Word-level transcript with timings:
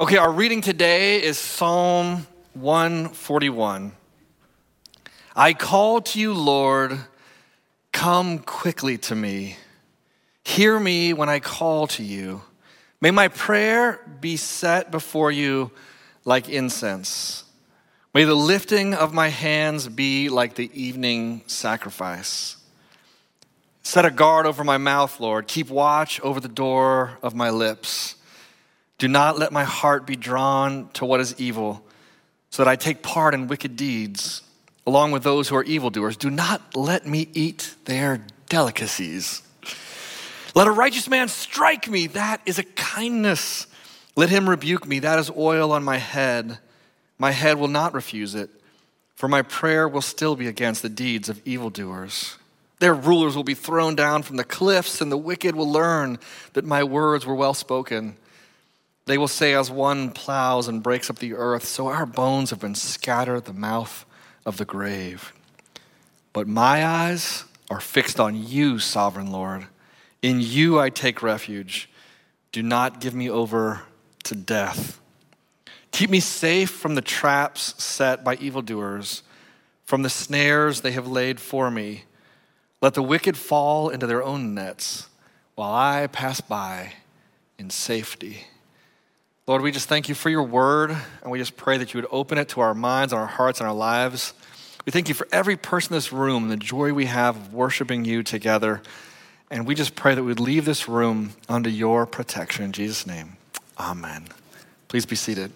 Okay, 0.00 0.16
our 0.16 0.32
reading 0.32 0.62
today 0.62 1.22
is 1.22 1.36
Psalm 1.36 2.26
141. 2.54 3.92
I 5.36 5.52
call 5.52 6.00
to 6.00 6.18
you, 6.18 6.32
Lord, 6.32 6.98
come 7.92 8.38
quickly 8.38 8.96
to 8.96 9.14
me. 9.14 9.58
Hear 10.42 10.80
me 10.80 11.12
when 11.12 11.28
I 11.28 11.38
call 11.38 11.86
to 11.88 12.02
you. 12.02 12.40
May 13.02 13.10
my 13.10 13.28
prayer 13.28 14.00
be 14.22 14.38
set 14.38 14.90
before 14.90 15.30
you 15.30 15.70
like 16.24 16.48
incense. 16.48 17.44
May 18.14 18.24
the 18.24 18.34
lifting 18.34 18.94
of 18.94 19.12
my 19.12 19.28
hands 19.28 19.86
be 19.86 20.30
like 20.30 20.54
the 20.54 20.70
evening 20.72 21.42
sacrifice. 21.46 22.56
Set 23.82 24.06
a 24.06 24.10
guard 24.10 24.46
over 24.46 24.64
my 24.64 24.78
mouth, 24.78 25.20
Lord. 25.20 25.46
Keep 25.46 25.68
watch 25.68 26.22
over 26.22 26.40
the 26.40 26.48
door 26.48 27.18
of 27.22 27.34
my 27.34 27.50
lips. 27.50 28.14
Do 29.00 29.08
not 29.08 29.38
let 29.38 29.50
my 29.50 29.64
heart 29.64 30.06
be 30.06 30.14
drawn 30.14 30.90
to 30.90 31.06
what 31.06 31.20
is 31.20 31.34
evil, 31.40 31.82
so 32.50 32.62
that 32.62 32.70
I 32.70 32.76
take 32.76 33.02
part 33.02 33.32
in 33.32 33.46
wicked 33.46 33.74
deeds, 33.74 34.42
along 34.86 35.12
with 35.12 35.22
those 35.22 35.48
who 35.48 35.56
are 35.56 35.64
evildoers. 35.64 36.18
Do 36.18 36.28
not 36.28 36.76
let 36.76 37.06
me 37.06 37.26
eat 37.32 37.76
their 37.86 38.20
delicacies. 38.50 39.40
Let 40.54 40.66
a 40.66 40.70
righteous 40.70 41.08
man 41.08 41.28
strike 41.28 41.88
me, 41.88 42.08
that 42.08 42.42
is 42.44 42.58
a 42.58 42.62
kindness. 42.62 43.66
Let 44.16 44.28
him 44.28 44.50
rebuke 44.50 44.86
me, 44.86 44.98
that 44.98 45.18
is 45.18 45.30
oil 45.34 45.72
on 45.72 45.82
my 45.82 45.96
head. 45.96 46.58
My 47.16 47.30
head 47.30 47.58
will 47.58 47.68
not 47.68 47.94
refuse 47.94 48.34
it, 48.34 48.50
for 49.14 49.28
my 49.28 49.40
prayer 49.40 49.88
will 49.88 50.02
still 50.02 50.36
be 50.36 50.46
against 50.46 50.82
the 50.82 50.90
deeds 50.90 51.30
of 51.30 51.40
evildoers. 51.46 52.36
Their 52.80 52.92
rulers 52.94 53.34
will 53.34 53.44
be 53.44 53.54
thrown 53.54 53.94
down 53.94 54.24
from 54.24 54.36
the 54.36 54.44
cliffs, 54.44 55.00
and 55.00 55.10
the 55.10 55.16
wicked 55.16 55.56
will 55.56 55.72
learn 55.72 56.18
that 56.52 56.66
my 56.66 56.84
words 56.84 57.24
were 57.24 57.34
well 57.34 57.54
spoken. 57.54 58.16
They 59.10 59.18
will 59.18 59.26
say, 59.26 59.54
As 59.54 59.72
one 59.72 60.12
plows 60.12 60.68
and 60.68 60.84
breaks 60.84 61.10
up 61.10 61.18
the 61.18 61.34
earth, 61.34 61.64
so 61.64 61.88
our 61.88 62.06
bones 62.06 62.50
have 62.50 62.60
been 62.60 62.76
scattered 62.76 63.38
at 63.38 63.44
the 63.44 63.52
mouth 63.52 64.06
of 64.46 64.56
the 64.56 64.64
grave. 64.64 65.32
But 66.32 66.46
my 66.46 66.86
eyes 66.86 67.42
are 67.68 67.80
fixed 67.80 68.20
on 68.20 68.36
you, 68.36 68.78
sovereign 68.78 69.32
Lord. 69.32 69.66
In 70.22 70.40
you 70.40 70.78
I 70.78 70.90
take 70.90 71.24
refuge. 71.24 71.90
Do 72.52 72.62
not 72.62 73.00
give 73.00 73.12
me 73.12 73.28
over 73.28 73.82
to 74.22 74.36
death. 74.36 75.00
Keep 75.90 76.10
me 76.10 76.20
safe 76.20 76.70
from 76.70 76.94
the 76.94 77.02
traps 77.02 77.82
set 77.82 78.22
by 78.22 78.36
evildoers, 78.36 79.24
from 79.86 80.02
the 80.02 80.08
snares 80.08 80.82
they 80.82 80.92
have 80.92 81.08
laid 81.08 81.40
for 81.40 81.68
me. 81.68 82.04
Let 82.80 82.94
the 82.94 83.02
wicked 83.02 83.36
fall 83.36 83.88
into 83.88 84.06
their 84.06 84.22
own 84.22 84.54
nets 84.54 85.08
while 85.56 85.72
I 85.72 86.06
pass 86.06 86.40
by 86.40 86.92
in 87.58 87.70
safety. 87.70 88.46
Lord, 89.50 89.62
we 89.62 89.72
just 89.72 89.88
thank 89.88 90.08
you 90.08 90.14
for 90.14 90.30
your 90.30 90.44
word, 90.44 90.92
and 90.92 91.32
we 91.32 91.40
just 91.40 91.56
pray 91.56 91.76
that 91.76 91.92
you 91.92 91.98
would 91.98 92.08
open 92.12 92.38
it 92.38 92.50
to 92.50 92.60
our 92.60 92.72
minds 92.72 93.12
and 93.12 93.18
our 93.18 93.26
hearts 93.26 93.58
and 93.58 93.66
our 93.66 93.74
lives. 93.74 94.32
We 94.86 94.92
thank 94.92 95.08
you 95.08 95.14
for 95.16 95.26
every 95.32 95.56
person 95.56 95.92
in 95.92 95.96
this 95.96 96.12
room 96.12 96.46
the 96.46 96.56
joy 96.56 96.92
we 96.92 97.06
have 97.06 97.34
of 97.34 97.52
worshiping 97.52 98.04
you 98.04 98.22
together. 98.22 98.80
And 99.50 99.66
we 99.66 99.74
just 99.74 99.96
pray 99.96 100.14
that 100.14 100.22
we 100.22 100.28
would 100.28 100.38
leave 100.38 100.66
this 100.66 100.88
room 100.88 101.32
under 101.48 101.68
your 101.68 102.06
protection. 102.06 102.64
In 102.64 102.70
Jesus' 102.70 103.08
name, 103.08 103.38
amen. 103.76 104.28
Please 104.86 105.04
be 105.04 105.16
seated. 105.16 105.50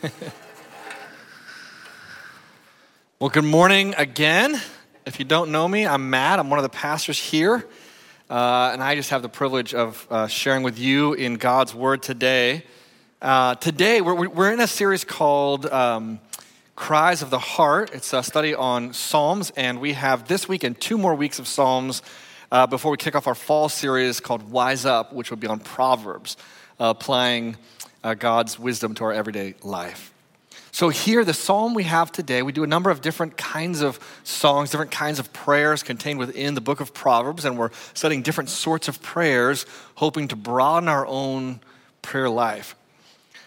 well, 3.18 3.30
good 3.30 3.42
morning 3.42 3.96
again. 3.98 4.60
If 5.06 5.18
you 5.18 5.24
don't 5.24 5.50
know 5.50 5.66
me, 5.66 5.88
I'm 5.88 6.08
Matt. 6.08 6.38
I'm 6.38 6.50
one 6.50 6.60
of 6.60 6.62
the 6.62 6.68
pastors 6.68 7.18
here. 7.18 7.66
Uh, 8.30 8.70
and 8.72 8.82
I 8.82 8.94
just 8.94 9.10
have 9.10 9.20
the 9.20 9.28
privilege 9.28 9.74
of 9.74 10.06
uh, 10.10 10.26
sharing 10.28 10.62
with 10.62 10.78
you 10.78 11.12
in 11.12 11.34
God's 11.34 11.74
Word 11.74 12.02
today. 12.02 12.64
Uh, 13.20 13.54
today, 13.56 14.00
we're, 14.00 14.14
we're 14.28 14.50
in 14.50 14.60
a 14.60 14.66
series 14.66 15.04
called 15.04 15.66
um, 15.66 16.20
Cries 16.74 17.20
of 17.20 17.28
the 17.28 17.38
Heart. 17.38 17.90
It's 17.92 18.14
a 18.14 18.22
study 18.22 18.54
on 18.54 18.94
Psalms, 18.94 19.52
and 19.58 19.78
we 19.78 19.92
have 19.92 20.26
this 20.26 20.48
week 20.48 20.64
and 20.64 20.80
two 20.80 20.96
more 20.96 21.14
weeks 21.14 21.38
of 21.38 21.46
Psalms 21.46 22.00
uh, 22.50 22.66
before 22.66 22.90
we 22.90 22.96
kick 22.96 23.14
off 23.14 23.26
our 23.26 23.34
fall 23.34 23.68
series 23.68 24.20
called 24.20 24.50
Wise 24.50 24.86
Up, 24.86 25.12
which 25.12 25.28
will 25.28 25.36
be 25.36 25.46
on 25.46 25.60
Proverbs, 25.60 26.38
applying 26.80 27.58
uh, 28.02 28.14
God's 28.14 28.58
wisdom 28.58 28.94
to 28.94 29.04
our 29.04 29.12
everyday 29.12 29.54
life. 29.62 30.13
So, 30.74 30.88
here, 30.88 31.24
the 31.24 31.34
psalm 31.34 31.72
we 31.72 31.84
have 31.84 32.10
today, 32.10 32.42
we 32.42 32.50
do 32.50 32.64
a 32.64 32.66
number 32.66 32.90
of 32.90 33.00
different 33.00 33.36
kinds 33.36 33.80
of 33.80 34.00
songs, 34.24 34.72
different 34.72 34.90
kinds 34.90 35.20
of 35.20 35.32
prayers 35.32 35.84
contained 35.84 36.18
within 36.18 36.54
the 36.54 36.60
book 36.60 36.80
of 36.80 36.92
Proverbs, 36.92 37.44
and 37.44 37.56
we're 37.56 37.70
studying 37.94 38.22
different 38.22 38.50
sorts 38.50 38.88
of 38.88 39.00
prayers, 39.00 39.66
hoping 39.94 40.26
to 40.26 40.34
broaden 40.34 40.88
our 40.88 41.06
own 41.06 41.60
prayer 42.02 42.28
life. 42.28 42.74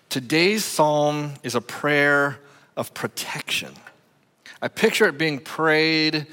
Today's 0.08 0.64
psalm 0.64 1.34
is 1.44 1.54
a 1.54 1.60
prayer 1.60 2.40
of 2.78 2.94
protection. 2.94 3.74
I 4.62 4.70
picture 4.70 5.06
it 5.06 5.18
being 5.18 5.40
prayed 5.40 6.28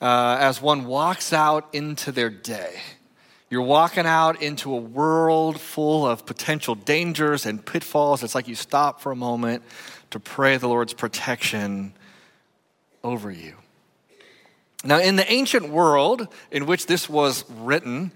uh, 0.00 0.38
as 0.40 0.62
one 0.62 0.86
walks 0.86 1.34
out 1.34 1.68
into 1.74 2.12
their 2.12 2.30
day. 2.30 2.80
You're 3.50 3.62
walking 3.62 4.06
out 4.06 4.40
into 4.40 4.72
a 4.72 4.78
world 4.78 5.60
full 5.60 6.06
of 6.06 6.24
potential 6.24 6.76
dangers 6.76 7.44
and 7.44 7.66
pitfalls. 7.66 8.22
It's 8.22 8.34
like 8.34 8.46
you 8.46 8.54
stop 8.54 9.00
for 9.00 9.10
a 9.12 9.16
moment 9.16 9.64
to 10.10 10.20
pray 10.20 10.56
the 10.56 10.68
Lord's 10.68 10.92
protection 10.92 11.92
over 13.02 13.30
you. 13.30 13.54
Now, 14.82 14.98
in 14.98 15.16
the 15.16 15.30
ancient 15.30 15.68
world 15.68 16.28
in 16.50 16.66
which 16.66 16.86
this 16.86 17.08
was 17.08 17.44
written, 17.50 18.12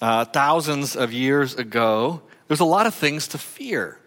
uh, 0.00 0.24
thousands 0.24 0.96
of 0.96 1.12
years 1.12 1.54
ago, 1.54 2.22
there's 2.48 2.60
a 2.60 2.64
lot 2.64 2.86
of 2.86 2.94
things 2.94 3.28
to 3.28 3.38
fear. 3.38 3.98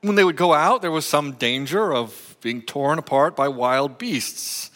When 0.00 0.14
they 0.14 0.24
would 0.24 0.36
go 0.36 0.54
out, 0.54 0.80
there 0.80 0.90
was 0.90 1.04
some 1.04 1.32
danger 1.32 1.92
of 1.92 2.36
being 2.40 2.62
torn 2.62 2.98
apart 2.98 3.36
by 3.36 3.48
wild 3.48 3.98
beasts, 3.98 4.70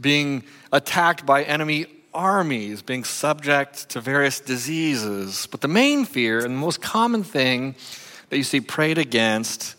being 0.00 0.44
attacked 0.72 1.26
by 1.26 1.42
enemy 1.42 1.86
armies, 2.12 2.82
being 2.82 3.04
subject 3.04 3.88
to 3.90 4.00
various 4.00 4.38
diseases. 4.38 5.48
But 5.50 5.62
the 5.62 5.68
main 5.68 6.04
fear 6.04 6.38
and 6.38 6.54
the 6.54 6.60
most 6.60 6.80
common 6.80 7.24
thing 7.24 7.74
that 8.28 8.36
you 8.36 8.44
see 8.44 8.60
prayed 8.60 8.98
against 8.98 9.74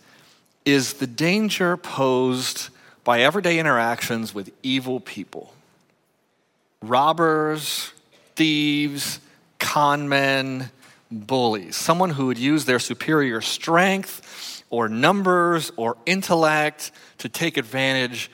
is 0.65 0.93
the 0.93 1.07
danger 1.07 1.77
posed 1.77 2.69
by 3.03 3.21
everyday 3.21 3.59
interactions 3.59 4.33
with 4.33 4.51
evil 4.63 4.99
people 4.99 5.53
robbers, 6.81 7.91
thieves, 8.35 9.19
con 9.57 10.07
men, 10.07 10.69
bullies. 11.09 11.75
Someone 11.75 12.11
who 12.11 12.27
would 12.27 12.37
use 12.37 12.65
their 12.65 12.77
superior 12.79 13.41
strength 13.41 14.63
or 14.69 14.87
numbers 14.87 15.71
or 15.77 15.97
intellect 16.05 16.91
to 17.19 17.29
take 17.29 17.57
advantage 17.57 18.29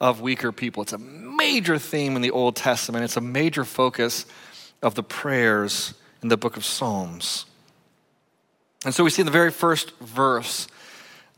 of 0.00 0.20
weaker 0.20 0.52
people. 0.52 0.82
It's 0.82 0.92
a 0.92 0.98
major 0.98 1.78
theme 1.78 2.16
in 2.16 2.22
the 2.22 2.30
Old 2.30 2.54
Testament, 2.54 3.04
it's 3.04 3.16
a 3.16 3.20
major 3.20 3.64
focus 3.64 4.26
of 4.82 4.94
the 4.94 5.02
prayers 5.02 5.94
in 6.22 6.28
the 6.28 6.36
book 6.36 6.56
of 6.56 6.64
Psalms. 6.64 7.46
And 8.84 8.94
so 8.94 9.04
we 9.04 9.10
see 9.10 9.22
in 9.22 9.26
the 9.26 9.32
very 9.32 9.50
first 9.50 9.96
verse 9.98 10.68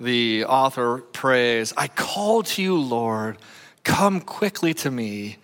the 0.01 0.45
author 0.45 0.99
prays, 0.99 1.73
I 1.77 1.89
call 1.89 2.43
to 2.43 2.63
you, 2.63 2.79
Lord, 2.79 3.39
come 3.85 4.21
quickly 4.21 4.75
to 4.75 4.91
me, 4.91 5.39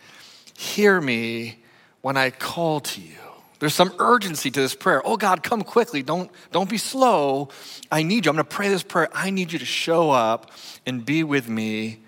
hear 0.57 1.01
me 1.01 1.59
when 2.03 2.17
I 2.17 2.31
call 2.31 2.81
to 2.81 3.01
you. 3.01 3.17
There's 3.59 3.75
some 3.75 3.95
urgency 3.99 4.51
to 4.51 4.61
this 4.61 4.75
prayer. 4.75 5.01
Oh 5.05 5.17
God, 5.17 5.43
come 5.43 5.63
quickly. 5.63 6.03
Don't, 6.03 6.31
don't 6.53 6.69
be 6.69 6.77
slow. 6.77 7.49
I 7.91 8.03
need 8.03 8.27
you. 8.27 8.31
I'm 8.31 8.37
going 8.37 8.45
to 8.45 8.55
pray 8.55 8.69
this 8.69 8.83
prayer. 8.83 9.09
I 9.15 9.31
need 9.31 9.53
you 9.53 9.59
to 9.59 9.65
show 9.65 10.11
up 10.11 10.51
and 10.85 11.05
be 11.05 11.25
with 11.25 11.49
me 11.49 12.01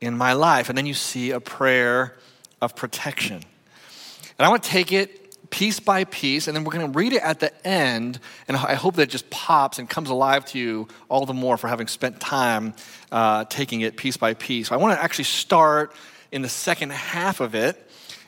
in 0.00 0.16
my 0.16 0.32
life. 0.32 0.68
And 0.68 0.76
then 0.76 0.86
you 0.86 0.94
see 0.94 1.30
a 1.30 1.40
prayer 1.40 2.16
of 2.60 2.74
protection. 2.74 3.36
And 3.36 4.46
I 4.46 4.48
want 4.48 4.64
to 4.64 4.68
take 4.68 4.90
it 4.90 5.25
piece 5.56 5.80
by 5.80 6.04
piece, 6.04 6.48
and 6.48 6.54
then 6.54 6.64
we're 6.64 6.72
going 6.72 6.92
to 6.92 6.98
read 6.98 7.14
it 7.14 7.22
at 7.22 7.40
the 7.40 7.66
end. 7.66 8.20
And 8.46 8.58
I 8.58 8.74
hope 8.74 8.96
that 8.96 9.04
it 9.04 9.08
just 9.08 9.30
pops 9.30 9.78
and 9.78 9.88
comes 9.88 10.10
alive 10.10 10.44
to 10.46 10.58
you 10.58 10.86
all 11.08 11.24
the 11.24 11.32
more 11.32 11.56
for 11.56 11.66
having 11.66 11.86
spent 11.86 12.20
time 12.20 12.74
uh, 13.10 13.46
taking 13.46 13.80
it 13.80 13.96
piece 13.96 14.18
by 14.18 14.34
piece. 14.34 14.70
I 14.70 14.76
want 14.76 14.98
to 14.98 15.02
actually 15.02 15.24
start 15.24 15.94
in 16.30 16.42
the 16.42 16.48
second 16.50 16.92
half 16.92 17.40
of 17.40 17.54
it. 17.54 17.82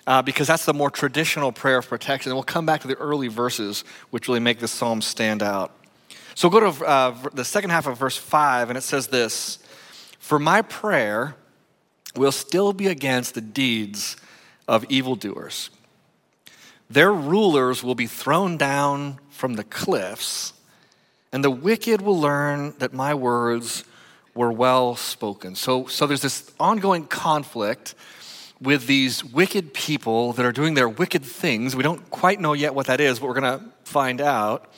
Uh, 0.07 0.23
because 0.23 0.47
that's 0.47 0.65
the 0.65 0.73
more 0.73 0.91
traditional 0.91 1.53
prayer 1.53 1.77
of 1.77 1.87
protection. 1.87 2.33
And 2.33 2.37
we'll 2.39 2.43
come 2.43 2.65
back 2.65 2.81
to 2.81 2.89
the 2.89 2.95
early 2.95 3.29
verses, 3.29 3.85
which 4.09 4.27
really 4.27 4.41
make 4.41 4.59
this 4.59 4.71
psalm 4.71 5.03
stand 5.03 5.43
out. 5.43 5.71
So 6.35 6.49
go 6.49 6.61
to 6.61 6.87
uh, 6.87 7.29
the 7.35 7.45
second 7.45 7.69
half 7.69 7.87
of 7.87 7.99
verse 7.99 8.17
5, 8.17 8.71
and 8.71 8.79
it 8.79 8.81
says 8.81 9.09
this 9.09 9.59
For 10.19 10.39
my 10.39 10.63
prayer 10.63 11.37
will 12.17 12.33
still 12.33 12.73
be 12.73 12.87
against 12.87 13.35
the 13.35 13.43
deeds 13.43 14.17
of 14.67 14.87
evildoers 14.89 15.69
their 16.91 17.13
rulers 17.13 17.83
will 17.83 17.95
be 17.95 18.07
thrown 18.07 18.57
down 18.57 19.19
from 19.31 19.55
the 19.55 19.65
cliffs, 19.65 20.53
and 21.33 21.45
the 21.45 21.51
wicked 21.51 22.01
will 22.01 22.19
learn 22.19 22.75
that 22.79 22.93
my 22.93 23.15
words 23.15 23.85
were 24.35 24.53
well 24.53 24.97
spoken. 24.97 25.55
So, 25.55 25.87
so 25.87 26.07
there's 26.07 26.23
this 26.23 26.51
ongoing 26.59 27.07
conflict 27.07 27.95
with 28.61 28.87
these 28.87 29.25
wicked 29.25 29.75
people 29.75 30.33
that 30.33 30.45
are 30.45 30.53
doing 30.53 30.75
their 30.75 30.89
wicked 30.89 31.25
things. 31.25 31.77
We 31.77 31.83
don't 31.83 32.09
quite 32.11 32.41
know 32.41 32.53
yet 32.55 32.75
what 32.75 32.87
that 32.87 33.01
is, 33.01 33.19
but 33.19 33.27
we're 33.29 33.41
going 33.41 33.59
to 33.59 33.65
find 33.85 34.21
out. 34.21 34.73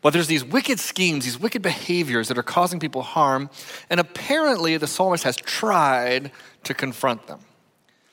But 0.00 0.12
there's 0.12 0.28
these 0.28 0.44
wicked 0.44 0.78
schemes, 0.78 1.24
these 1.24 1.40
wicked 1.40 1.62
behaviors 1.62 2.28
that 2.28 2.38
are 2.38 2.44
causing 2.44 2.78
people 2.78 3.02
harm, 3.02 3.50
and 3.90 3.98
apparently 3.98 4.76
the 4.76 4.86
psalmist 4.86 5.24
has 5.24 5.36
tried 5.36 6.30
to 6.64 6.74
confront 6.74 7.26
them. 7.26 7.40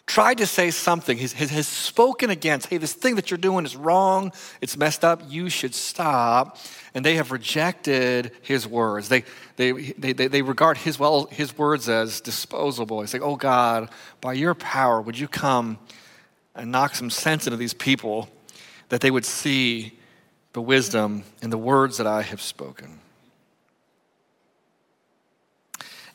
Tried 0.05 0.37
to 0.37 0.45
say 0.45 0.69
something, 0.69 1.17
has, 1.17 1.33
has 1.33 1.67
spoken 1.67 2.29
against, 2.29 2.67
hey, 2.67 2.77
this 2.77 2.93
thing 2.93 3.15
that 3.15 3.31
you're 3.31 3.39
doing 3.39 3.65
is 3.65 3.75
wrong, 3.75 4.31
it's 4.61 4.77
messed 4.77 5.03
up, 5.03 5.23
you 5.27 5.49
should 5.49 5.73
stop. 5.73 6.57
And 6.93 7.03
they 7.03 7.15
have 7.15 7.31
rejected 7.31 8.31
his 8.41 8.67
words. 8.67 9.09
They, 9.09 9.23
they, 9.55 9.71
they, 9.71 10.13
they, 10.13 10.41
regard 10.41 10.77
his, 10.77 10.99
well, 10.99 11.25
his 11.25 11.57
words 11.57 11.89
as 11.89 12.21
disposable. 12.21 13.01
It's 13.01 13.13
like, 13.13 13.23
oh 13.23 13.35
God, 13.35 13.89
by 14.21 14.33
your 14.33 14.53
power, 14.53 15.01
would 15.01 15.17
you 15.17 15.27
come 15.27 15.79
and 16.55 16.71
knock 16.71 16.95
some 16.95 17.09
sense 17.09 17.47
into 17.47 17.57
these 17.57 17.73
people 17.73 18.29
that 18.89 19.01
they 19.01 19.11
would 19.11 19.25
see 19.25 19.97
the 20.53 20.61
wisdom 20.61 21.23
in 21.41 21.49
the 21.49 21.57
words 21.57 21.97
that 21.97 22.07
I 22.07 22.21
have 22.21 22.41
spoken. 22.41 23.01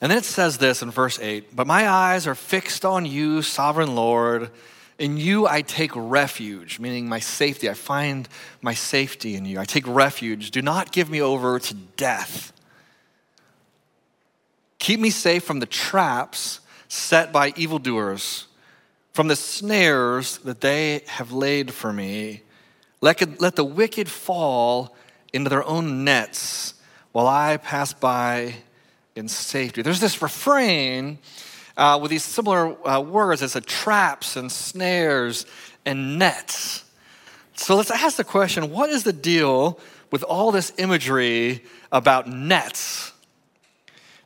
And 0.00 0.10
then 0.10 0.18
it 0.18 0.24
says 0.24 0.58
this 0.58 0.82
in 0.82 0.90
verse 0.90 1.18
8 1.18 1.54
But 1.54 1.66
my 1.66 1.88
eyes 1.88 2.26
are 2.26 2.34
fixed 2.34 2.84
on 2.84 3.04
you, 3.06 3.42
sovereign 3.42 3.94
Lord. 3.94 4.50
In 4.98 5.16
you 5.16 5.46
I 5.46 5.62
take 5.62 5.92
refuge, 5.94 6.78
meaning 6.78 7.08
my 7.08 7.20
safety. 7.20 7.70
I 7.70 7.74
find 7.74 8.28
my 8.60 8.74
safety 8.74 9.34
in 9.34 9.46
you. 9.46 9.58
I 9.58 9.64
take 9.64 9.86
refuge. 9.86 10.50
Do 10.50 10.60
not 10.60 10.92
give 10.92 11.08
me 11.08 11.22
over 11.22 11.58
to 11.58 11.74
death. 11.74 12.52
Keep 14.78 15.00
me 15.00 15.10
safe 15.10 15.44
from 15.44 15.60
the 15.60 15.66
traps 15.66 16.60
set 16.88 17.32
by 17.32 17.52
evildoers, 17.56 18.46
from 19.12 19.28
the 19.28 19.36
snares 19.36 20.38
that 20.38 20.60
they 20.60 21.02
have 21.06 21.32
laid 21.32 21.72
for 21.72 21.92
me. 21.92 22.42
Let, 23.00 23.40
let 23.40 23.56
the 23.56 23.64
wicked 23.64 24.08
fall 24.08 24.94
into 25.32 25.48
their 25.48 25.64
own 25.64 26.04
nets 26.04 26.74
while 27.12 27.26
I 27.26 27.56
pass 27.56 27.92
by 27.92 28.56
in 29.14 29.28
safety. 29.28 29.82
There's 29.82 30.00
this 30.00 30.22
refrain 30.22 31.18
uh, 31.76 31.98
with 32.00 32.10
these 32.10 32.24
similar 32.24 32.76
uh, 32.86 33.00
words 33.00 33.42
as 33.42 33.56
a 33.56 33.60
traps 33.60 34.36
and 34.36 34.50
snares 34.50 35.46
and 35.84 36.18
nets. 36.18 36.84
So 37.54 37.76
let's 37.76 37.90
ask 37.90 38.16
the 38.16 38.24
question 38.24 38.70
what 38.70 38.90
is 38.90 39.04
the 39.04 39.12
deal 39.12 39.78
with 40.10 40.22
all 40.22 40.50
this 40.50 40.72
imagery 40.78 41.62
about 41.92 42.28
nets? 42.28 43.12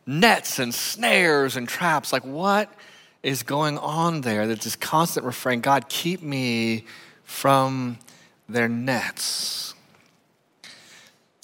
Nets 0.06 0.58
and 0.58 0.74
snares 0.74 1.56
and 1.56 1.68
traps. 1.68 2.12
Like, 2.12 2.24
what 2.24 2.72
is 3.22 3.42
going 3.42 3.78
on 3.78 4.20
there? 4.20 4.46
That 4.46 4.60
this 4.60 4.76
constant 4.76 5.24
refrain 5.24 5.60
God, 5.60 5.88
keep 5.88 6.22
me 6.22 6.84
from 7.24 7.98
their 8.48 8.68
nets. 8.68 9.73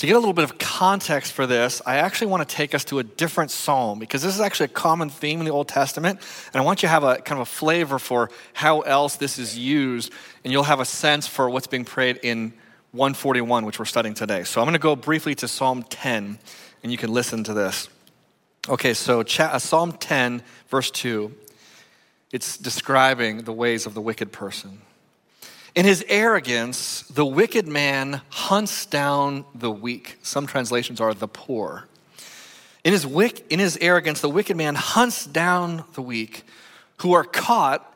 To 0.01 0.07
get 0.07 0.17
a 0.17 0.19
little 0.19 0.33
bit 0.33 0.45
of 0.45 0.57
context 0.57 1.35
for 1.35 1.47
this, 1.47 1.83
I 1.85 1.97
actually 1.97 2.29
want 2.29 2.49
to 2.49 2.57
take 2.57 2.75
us 2.75 2.85
to 2.85 3.01
a 3.01 3.03
different 3.03 3.51
psalm 3.51 3.99
because 3.99 4.23
this 4.23 4.35
is 4.35 4.41
actually 4.41 4.65
a 4.65 4.69
common 4.69 5.11
theme 5.11 5.41
in 5.41 5.45
the 5.45 5.51
Old 5.51 5.69
Testament. 5.69 6.21
And 6.55 6.63
I 6.63 6.65
want 6.65 6.83
you 6.83 6.87
to 6.87 6.91
have 6.91 7.05
a 7.05 7.17
kind 7.17 7.39
of 7.39 7.47
a 7.47 7.51
flavor 7.51 7.99
for 7.99 8.31
how 8.55 8.81
else 8.81 9.17
this 9.17 9.39
is 9.39 9.59
used, 9.59 10.11
and 10.43 10.55
you'll 10.55 10.63
have 10.63 10.81
a 10.81 10.87
sense 10.87 11.27
for 11.27 11.51
what's 11.51 11.67
being 11.67 11.85
prayed 11.85 12.19
in 12.23 12.55
141, 12.93 13.67
which 13.67 13.79
we're 13.79 13.85
studying 13.85 14.15
today. 14.15 14.43
So 14.45 14.63
I'm 14.63 14.65
going 14.65 14.73
to 14.73 14.79
go 14.79 14.97
briefly 14.97 15.35
to 15.35 15.47
Psalm 15.47 15.83
10, 15.83 16.39
and 16.83 16.91
you 16.91 16.97
can 16.97 17.13
listen 17.13 17.45
to 17.45 17.53
this. 17.53 17.91
Okay, 18.71 18.95
so 18.95 19.21
uh, 19.21 19.59
Psalm 19.59 19.93
10, 19.93 20.43
verse 20.71 20.91
2, 20.93 21.31
it's 22.33 22.57
describing 22.57 23.43
the 23.43 23.53
ways 23.53 23.85
of 23.85 23.93
the 23.93 24.01
wicked 24.01 24.33
person. 24.33 24.81
In 25.75 25.85
his 25.85 26.05
arrogance, 26.09 27.03
the 27.03 27.25
wicked 27.25 27.69
man 27.69 28.23
hunts 28.29 28.87
down 28.87 29.45
the 29.55 29.71
weak. 29.71 30.19
Some 30.23 30.47
translations 30.47 31.01
are 31.01 31.15
the 31.15 31.29
poor. 31.29 31.87
In 32.83 32.93
his, 32.93 33.07
wick, 33.07 33.47
in 33.51 33.59
his 33.59 33.79
arrogance, 33.81 34.21
the 34.21 34.29
wicked 34.29 34.57
man 34.57 34.75
hunts 34.75 35.27
down 35.27 35.85
the 35.95 36.03
weak 36.03 36.45
who 36.99 37.13
are 37.13 37.25
caught 37.25 37.87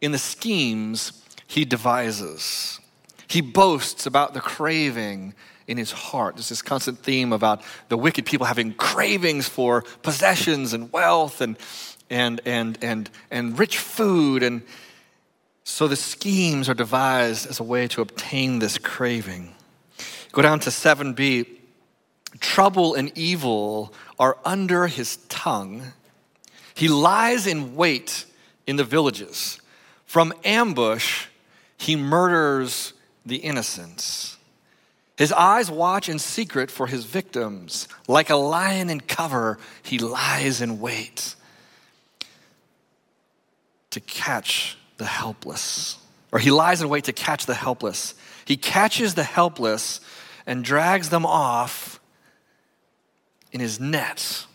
in 0.00 0.12
the 0.12 0.18
schemes 0.18 1.22
he 1.46 1.64
devises. 1.64 2.78
He 3.26 3.40
boasts 3.40 4.06
about 4.06 4.34
the 4.34 4.40
craving 4.40 5.34
in 5.66 5.76
his 5.76 5.90
heart. 5.90 6.36
There's 6.36 6.50
this 6.50 6.62
constant 6.62 6.98
theme 6.98 7.32
about 7.32 7.62
the 7.88 7.96
wicked 7.96 8.26
people 8.26 8.46
having 8.46 8.74
cravings 8.74 9.48
for 9.48 9.82
possessions 10.02 10.72
and 10.72 10.92
wealth 10.92 11.40
and, 11.40 11.56
and, 12.10 12.40
and, 12.44 12.78
and, 12.82 13.10
and 13.30 13.58
rich 13.58 13.78
food. 13.78 14.42
And, 14.42 14.62
so 15.64 15.88
the 15.88 15.96
schemes 15.96 16.68
are 16.68 16.74
devised 16.74 17.46
as 17.48 17.58
a 17.58 17.64
way 17.64 17.88
to 17.88 18.02
obtain 18.02 18.58
this 18.58 18.78
craving. 18.78 19.54
Go 20.32 20.42
down 20.42 20.60
to 20.60 20.70
7b. 20.70 21.46
Trouble 22.40 22.94
and 22.94 23.16
evil 23.16 23.94
are 24.18 24.36
under 24.44 24.86
his 24.86 25.16
tongue. 25.28 25.92
He 26.74 26.88
lies 26.88 27.46
in 27.46 27.76
wait 27.76 28.26
in 28.66 28.76
the 28.76 28.84
villages. 28.84 29.60
From 30.04 30.32
ambush, 30.44 31.26
he 31.76 31.96
murders 31.96 32.92
the 33.24 33.36
innocents. 33.36 34.36
His 35.16 35.32
eyes 35.32 35.70
watch 35.70 36.08
in 36.08 36.18
secret 36.18 36.70
for 36.70 36.88
his 36.88 37.04
victims. 37.04 37.88
Like 38.08 38.30
a 38.30 38.36
lion 38.36 38.90
in 38.90 39.00
cover, 39.00 39.58
he 39.82 39.98
lies 39.98 40.60
in 40.60 40.80
wait 40.80 41.36
to 43.90 44.00
catch 44.00 44.76
the 44.96 45.06
helpless, 45.06 45.98
or 46.32 46.38
he 46.38 46.50
lies 46.50 46.80
in 46.82 46.88
wait 46.88 47.04
to 47.04 47.12
catch 47.12 47.46
the 47.46 47.54
helpless. 47.54 48.14
He 48.44 48.56
catches 48.56 49.14
the 49.14 49.24
helpless 49.24 50.00
and 50.46 50.64
drags 50.64 51.08
them 51.08 51.24
off 51.24 52.00
in 53.52 53.60
his 53.60 53.80
net. 53.80 54.46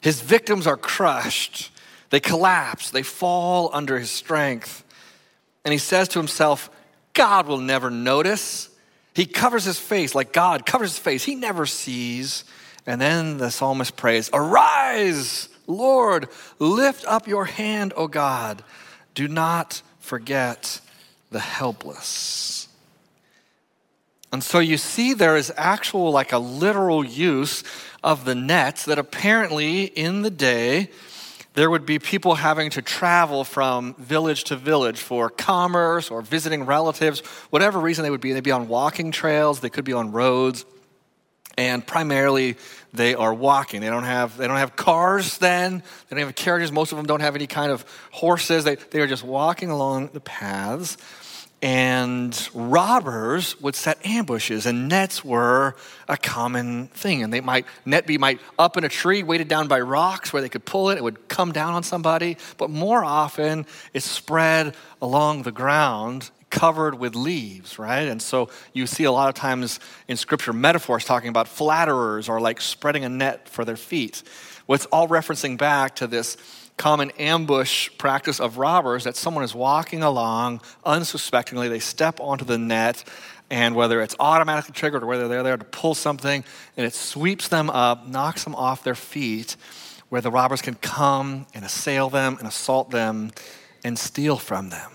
His 0.00 0.20
victims 0.20 0.66
are 0.66 0.76
crushed, 0.76 1.70
they 2.10 2.20
collapse, 2.20 2.90
they 2.90 3.02
fall 3.02 3.70
under 3.72 3.98
his 3.98 4.10
strength. 4.10 4.84
And 5.64 5.72
he 5.72 5.78
says 5.78 6.08
to 6.08 6.18
himself, 6.18 6.70
God 7.14 7.46
will 7.46 7.58
never 7.58 7.90
notice. 7.90 8.68
He 9.14 9.26
covers 9.26 9.64
his 9.64 9.78
face 9.78 10.14
like 10.14 10.32
God 10.32 10.66
covers 10.66 10.90
his 10.90 10.98
face. 10.98 11.24
He 11.24 11.36
never 11.36 11.64
sees. 11.64 12.44
And 12.86 13.00
then 13.00 13.38
the 13.38 13.50
psalmist 13.50 13.96
prays, 13.96 14.28
Arise, 14.32 15.48
Lord, 15.66 16.28
lift 16.58 17.06
up 17.06 17.26
your 17.26 17.46
hand, 17.46 17.94
O 17.96 18.08
God. 18.08 18.62
Do 19.14 19.28
not 19.28 19.82
forget 20.00 20.80
the 21.30 21.40
helpless. 21.40 22.68
And 24.32 24.42
so 24.42 24.58
you 24.58 24.76
see, 24.76 25.14
there 25.14 25.36
is 25.36 25.52
actual, 25.56 26.10
like 26.10 26.32
a 26.32 26.38
literal 26.38 27.04
use 27.04 27.62
of 28.02 28.24
the 28.24 28.34
nets 28.34 28.84
that 28.86 28.98
apparently 28.98 29.84
in 29.84 30.22
the 30.22 30.30
day, 30.30 30.90
there 31.54 31.70
would 31.70 31.86
be 31.86 32.00
people 32.00 32.34
having 32.34 32.70
to 32.70 32.82
travel 32.82 33.44
from 33.44 33.94
village 33.94 34.44
to 34.44 34.56
village 34.56 34.98
for 34.98 35.30
commerce 35.30 36.10
or 36.10 36.20
visiting 36.20 36.66
relatives, 36.66 37.20
whatever 37.50 37.78
reason 37.78 38.02
they 38.02 38.10
would 38.10 38.20
be. 38.20 38.32
They'd 38.32 38.42
be 38.42 38.50
on 38.50 38.66
walking 38.66 39.12
trails, 39.12 39.60
they 39.60 39.70
could 39.70 39.84
be 39.84 39.92
on 39.92 40.10
roads 40.10 40.64
and 41.56 41.86
primarily 41.86 42.56
they 42.94 43.14
are 43.14 43.34
walking. 43.34 43.80
They 43.80 43.90
don't 43.90 44.04
have 44.04 44.36
they 44.36 44.46
don't 44.46 44.56
have 44.56 44.76
cars 44.76 45.38
then. 45.38 45.82
They 46.08 46.16
don't 46.16 46.24
have 46.26 46.34
carriages. 46.34 46.72
Most 46.72 46.92
of 46.92 46.96
them 46.96 47.06
don't 47.06 47.20
have 47.20 47.34
any 47.34 47.46
kind 47.46 47.72
of 47.72 47.84
horses. 48.12 48.64
They 48.64 48.76
they 48.76 49.00
are 49.00 49.06
just 49.06 49.24
walking 49.24 49.70
along 49.70 50.10
the 50.12 50.20
paths. 50.20 50.96
And 51.62 52.48
robbers 52.52 53.58
would 53.62 53.74
set 53.74 54.04
ambushes, 54.04 54.66
and 54.66 54.86
nets 54.86 55.24
were 55.24 55.76
a 56.08 56.16
common 56.18 56.88
thing. 56.88 57.22
And 57.22 57.32
they 57.32 57.40
might 57.40 57.64
net 57.86 58.06
be 58.06 58.18
might 58.18 58.38
up 58.58 58.76
in 58.76 58.84
a 58.84 58.88
tree, 58.90 59.22
weighted 59.22 59.48
down 59.48 59.66
by 59.66 59.80
rocks, 59.80 60.30
where 60.30 60.42
they 60.42 60.50
could 60.50 60.66
pull 60.66 60.90
it. 60.90 60.98
It 60.98 61.02
would 61.02 61.26
come 61.26 61.52
down 61.52 61.72
on 61.72 61.82
somebody. 61.82 62.36
But 62.58 62.68
more 62.68 63.02
often, 63.02 63.64
it's 63.94 64.04
spread 64.04 64.74
along 65.00 65.42
the 65.42 65.52
ground 65.52 66.30
covered 66.54 66.94
with 66.94 67.16
leaves, 67.16 67.80
right? 67.80 68.06
And 68.06 68.22
so 68.22 68.48
you 68.72 68.86
see 68.86 69.02
a 69.02 69.10
lot 69.10 69.28
of 69.28 69.34
times 69.34 69.80
in 70.06 70.16
scripture 70.16 70.52
metaphors 70.52 71.04
talking 71.04 71.28
about 71.28 71.48
flatterers 71.48 72.28
or 72.28 72.40
like 72.40 72.60
spreading 72.60 73.04
a 73.04 73.08
net 73.08 73.48
for 73.48 73.64
their 73.64 73.76
feet. 73.76 74.22
What's 74.66 74.86
all 74.86 75.08
referencing 75.08 75.58
back 75.58 75.96
to 75.96 76.06
this 76.06 76.36
common 76.76 77.10
ambush 77.18 77.90
practice 77.98 78.38
of 78.38 78.56
robbers 78.56 79.02
that 79.02 79.16
someone 79.16 79.42
is 79.42 79.52
walking 79.52 80.04
along 80.04 80.60
unsuspectingly, 80.84 81.68
they 81.68 81.80
step 81.80 82.20
onto 82.20 82.44
the 82.44 82.56
net, 82.56 83.02
and 83.50 83.74
whether 83.74 84.00
it's 84.00 84.14
automatically 84.20 84.72
triggered 84.72 85.02
or 85.02 85.06
whether 85.06 85.26
they're 85.26 85.42
there 85.42 85.56
to 85.56 85.64
pull 85.64 85.94
something, 85.94 86.44
and 86.76 86.86
it 86.86 86.94
sweeps 86.94 87.48
them 87.48 87.68
up, 87.68 88.06
knocks 88.06 88.44
them 88.44 88.54
off 88.54 88.84
their 88.84 88.94
feet, 88.94 89.56
where 90.08 90.20
the 90.20 90.30
robbers 90.30 90.62
can 90.62 90.76
come 90.76 91.46
and 91.52 91.64
assail 91.64 92.08
them 92.10 92.36
and 92.38 92.46
assault 92.46 92.92
them 92.92 93.32
and 93.82 93.98
steal 93.98 94.36
from 94.36 94.70
them. 94.70 94.93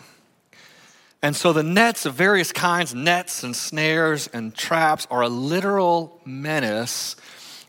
And 1.21 1.35
so 1.35 1.51
the 1.51 1.63
nets 1.63 2.05
of 2.05 2.13
various 2.13 2.51
kinds, 2.51 2.95
nets 2.95 3.43
and 3.43 3.55
snares 3.55 4.27
and 4.27 4.55
traps, 4.55 5.05
are 5.11 5.21
a 5.21 5.29
literal 5.29 6.19
menace 6.25 7.15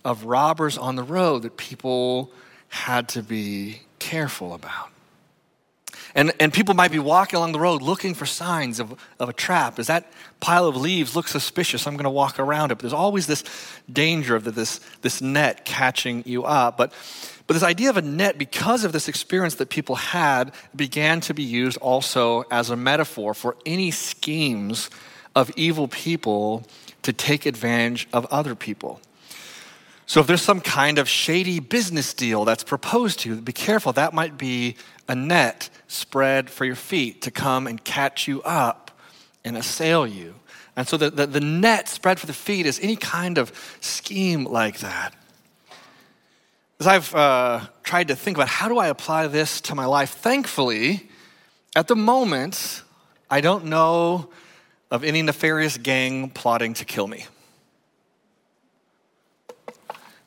of 0.05 0.25
robbers 0.25 0.79
on 0.79 0.97
the 0.97 1.03
road 1.03 1.43
that 1.43 1.57
people 1.57 2.31
had 2.69 3.09
to 3.11 3.23
be 3.23 3.83
careful 3.99 4.55
about. 4.55 4.89
And, 6.15 6.33
and 6.41 6.53
people 6.53 6.75
might 6.75 6.91
be 6.91 6.99
walking 6.99 7.37
along 7.37 7.53
the 7.53 7.61
road 7.61 7.83
looking 7.83 8.15
for 8.15 8.27
signs 8.27 8.81
of, 8.81 8.99
of 9.21 9.29
a 9.29 9.33
trap. 9.33 9.77
Does 9.77 9.87
that 9.87 10.13
pile 10.41 10.67
of 10.67 10.77
leaves 10.77 11.15
look 11.15 11.29
suspicious? 11.29 11.87
I'm 11.87 11.95
going 11.95 12.05
to 12.05 12.11
walk 12.11 12.39
around 12.41 12.73
it. 12.73 12.77
But 12.77 12.83
there's 12.83 12.93
always 12.93 13.27
this 13.27 13.45
danger 13.93 14.35
of 14.35 14.55
this, 14.55 14.81
this 15.03 15.21
net 15.21 15.65
catching 15.65 16.23
you 16.27 16.45
up. 16.45 16.77
But, 16.77 16.93
but 17.51 17.55
this 17.55 17.65
idea 17.65 17.91
of 17.91 17.97
a 17.97 18.03
net, 18.03 18.39
because 18.39 18.85
of 18.85 18.93
this 18.93 19.09
experience 19.09 19.57
that 19.57 19.71
people 19.71 19.97
had, 19.97 20.53
began 20.77 21.21
to 21.23 21.35
be 21.35 21.43
used 21.43 21.77
also 21.79 22.45
as 22.49 22.71
a 22.71 22.77
metaphor 22.77 23.35
for 23.35 23.57
any 23.67 23.91
schemes 23.91 24.89
of 25.35 25.51
evil 25.57 25.89
people 25.89 26.65
to 27.03 27.13
take 27.13 27.47
advantage 27.47 28.07
of 28.13 28.25
other 28.27 28.55
people. 28.55 29.01
So 30.07 30.21
if 30.21 30.29
there's 30.29 30.43
some 30.43 30.61
kind 30.61 30.97
of 30.97 31.09
shady 31.09 31.59
business 31.59 32.15
deal 32.15 32.45
that's 32.45 32.63
proposed 32.63 33.19
to 33.19 33.31
you, 33.31 33.41
be 33.41 33.53
careful. 33.53 33.93
That 33.95 34.15
might 34.15 34.39
be 34.39 34.77
a 35.09 35.17
net 35.17 35.71
spread 35.89 36.51
for 36.51 36.65
your 36.65 36.77
feet 36.77 37.21
to 37.23 37.33
come 37.33 37.67
and 37.67 37.83
catch 37.83 38.29
you 38.29 38.43
up 38.43 38.93
and 39.45 39.57
assail 39.57 40.07
you. 40.07 40.37
And 40.77 40.87
so 40.87 40.97
the, 40.97 41.11
the, 41.11 41.27
the 41.27 41.41
net 41.41 41.89
spread 41.89 42.21
for 42.21 42.27
the 42.27 42.33
feet 42.33 42.65
is 42.65 42.79
any 42.79 42.95
kind 42.95 43.39
of 43.39 43.51
scheme 43.81 44.45
like 44.45 44.79
that. 44.79 45.17
As 46.81 46.87
I've 46.87 47.15
uh, 47.15 47.61
tried 47.83 48.09
to 48.09 48.17
think 48.17 48.39
about 48.39 48.49
how 48.49 48.67
do 48.67 48.79
I 48.79 48.87
apply 48.87 49.27
this 49.27 49.61
to 49.63 49.75
my 49.75 49.85
life, 49.85 50.13
thankfully, 50.13 51.11
at 51.77 51.89
the 51.89 51.95
moment, 51.95 52.83
I 53.31 53.43
don't 53.43 53.67
know 53.67 54.31
of 54.91 55.05
any 55.05 55.21
nefarious 55.21 55.77
gang 55.77 56.31
plotting 56.31 56.73
to 56.73 56.87
kill 56.87 57.07
me. 57.07 57.27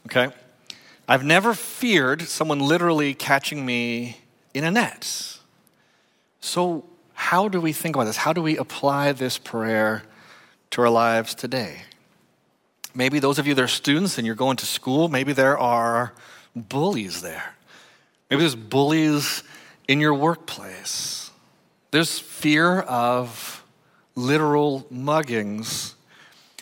Okay? 0.05 0.29
I've 1.07 1.23
never 1.23 1.55
feared 1.55 2.21
someone 2.21 2.59
literally 2.59 3.15
catching 3.15 3.65
me 3.65 4.17
in 4.53 4.63
a 4.63 4.69
net. 4.69 5.39
So, 6.39 6.85
how 7.15 7.47
do 7.47 7.59
we 7.59 7.73
think 7.73 7.95
about 7.95 8.05
this? 8.05 8.17
How 8.17 8.31
do 8.31 8.43
we 8.43 8.57
apply 8.57 9.13
this 9.13 9.39
prayer 9.39 10.03
to 10.69 10.81
our 10.83 10.89
lives 10.91 11.33
today? 11.33 11.81
Maybe 12.93 13.17
those 13.17 13.39
of 13.39 13.47
you 13.47 13.55
that 13.55 13.63
are 13.63 13.67
students 13.67 14.19
and 14.19 14.27
you're 14.27 14.35
going 14.35 14.57
to 14.57 14.67
school, 14.67 15.09
maybe 15.09 15.33
there 15.33 15.57
are 15.57 16.13
bullies 16.55 17.21
there. 17.21 17.55
Maybe 18.29 18.41
there's 18.41 18.55
bullies 18.55 19.43
in 19.87 19.99
your 19.99 20.13
workplace. 20.13 21.31
There's 21.91 22.19
fear 22.19 22.81
of 22.81 23.63
literal 24.15 24.87
muggings. 24.91 25.93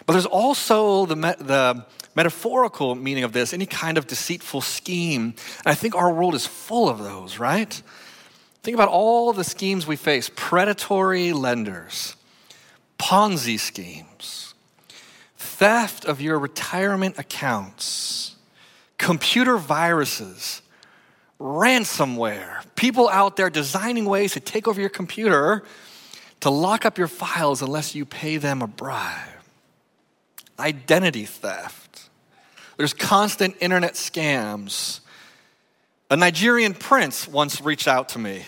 But 0.05 0.13
there's 0.13 0.25
also 0.25 1.05
the, 1.05 1.15
the 1.15 1.85
metaphorical 2.15 2.95
meaning 2.95 3.23
of 3.23 3.33
this, 3.33 3.53
any 3.53 3.65
kind 3.65 3.97
of 3.97 4.07
deceitful 4.07 4.61
scheme. 4.61 5.21
And 5.23 5.67
I 5.67 5.75
think 5.75 5.95
our 5.95 6.11
world 6.11 6.35
is 6.35 6.45
full 6.45 6.89
of 6.89 6.99
those, 6.99 7.39
right? 7.39 7.81
Think 8.63 8.75
about 8.75 8.89
all 8.89 9.33
the 9.33 9.43
schemes 9.43 9.87
we 9.87 9.95
face 9.95 10.29
predatory 10.35 11.33
lenders, 11.33 12.15
Ponzi 12.99 13.59
schemes, 13.59 14.53
theft 15.37 16.05
of 16.05 16.21
your 16.21 16.37
retirement 16.37 17.17
accounts, 17.17 18.20
computer 19.01 19.57
viruses, 19.57 20.61
ransomware, 21.39 22.63
people 22.75 23.09
out 23.09 23.35
there 23.35 23.49
designing 23.49 24.05
ways 24.05 24.33
to 24.33 24.39
take 24.39 24.67
over 24.67 24.79
your 24.79 24.91
computer 24.91 25.63
to 26.39 26.51
lock 26.51 26.85
up 26.85 26.99
your 26.99 27.07
files 27.07 27.63
unless 27.63 27.95
you 27.95 28.05
pay 28.05 28.37
them 28.37 28.61
a 28.61 28.67
bribe, 28.67 29.27
identity 30.59 31.25
theft. 31.25 32.09
There's 32.77 32.93
constant 32.93 33.55
internet 33.59 33.93
scams. 33.93 34.99
A 36.11 36.15
Nigerian 36.15 36.75
prince 36.75 37.27
once 37.27 37.59
reached 37.59 37.87
out 37.87 38.09
to 38.09 38.19
me 38.19 38.43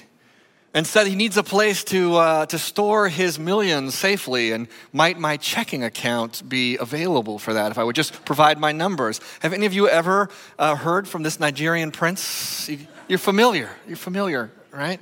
and 0.73 0.87
said 0.87 1.07
he 1.07 1.15
needs 1.15 1.37
a 1.37 1.43
place 1.43 1.83
to, 1.85 2.15
uh, 2.15 2.45
to 2.47 2.57
store 2.57 3.09
his 3.09 3.37
millions 3.37 3.95
safely, 3.95 4.51
and 4.51 4.67
might 4.91 5.19
my 5.19 5.37
checking 5.37 5.83
account 5.83 6.47
be 6.47 6.77
available 6.77 7.39
for 7.39 7.53
that 7.53 7.71
if 7.71 7.77
I 7.77 7.83
would 7.83 7.95
just 7.95 8.25
provide 8.25 8.59
my 8.59 8.71
numbers? 8.71 9.19
Have 9.41 9.53
any 9.53 9.65
of 9.65 9.73
you 9.73 9.87
ever 9.87 10.29
uh, 10.57 10.75
heard 10.75 11.07
from 11.07 11.23
this 11.23 11.39
Nigerian 11.39 11.91
prince? 11.91 12.69
You're 13.07 13.19
familiar. 13.19 13.69
You're 13.87 13.97
familiar, 13.97 14.51
right? 14.71 14.99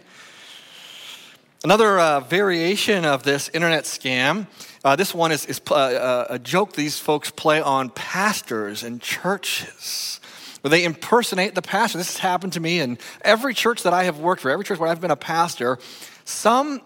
Another 1.64 2.00
uh, 2.00 2.20
variation 2.22 3.06
of 3.06 3.24
this 3.24 3.50
internet 3.54 3.84
scam 3.84 4.48
uh, 4.84 4.96
this 4.96 5.14
one 5.14 5.32
is, 5.32 5.46
is 5.46 5.62
uh, 5.70 5.74
uh, 5.76 6.26
a 6.30 6.40
joke 6.40 6.74
these 6.74 6.98
folks 6.98 7.30
play 7.30 7.62
on 7.62 7.90
pastors 7.92 8.82
and 8.82 9.00
churches. 9.00 10.20
Where 10.62 10.70
they 10.70 10.84
impersonate 10.84 11.56
the 11.56 11.62
pastor. 11.62 11.98
This 11.98 12.16
has 12.16 12.20
happened 12.20 12.54
to 12.54 12.60
me 12.60 12.80
in 12.80 12.98
every 13.22 13.54
church 13.54 13.84
that 13.84 13.94
I 13.94 14.04
have 14.04 14.20
worked 14.20 14.42
for, 14.42 14.52
every 14.52 14.66
church 14.66 14.80
where 14.80 14.90
I've 14.90 15.02
been 15.02 15.12
a 15.12 15.16
pastor. 15.16 15.80
Some 16.24 16.82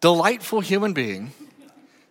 delightful 0.00 0.60
human 0.60 0.92
being 0.92 1.32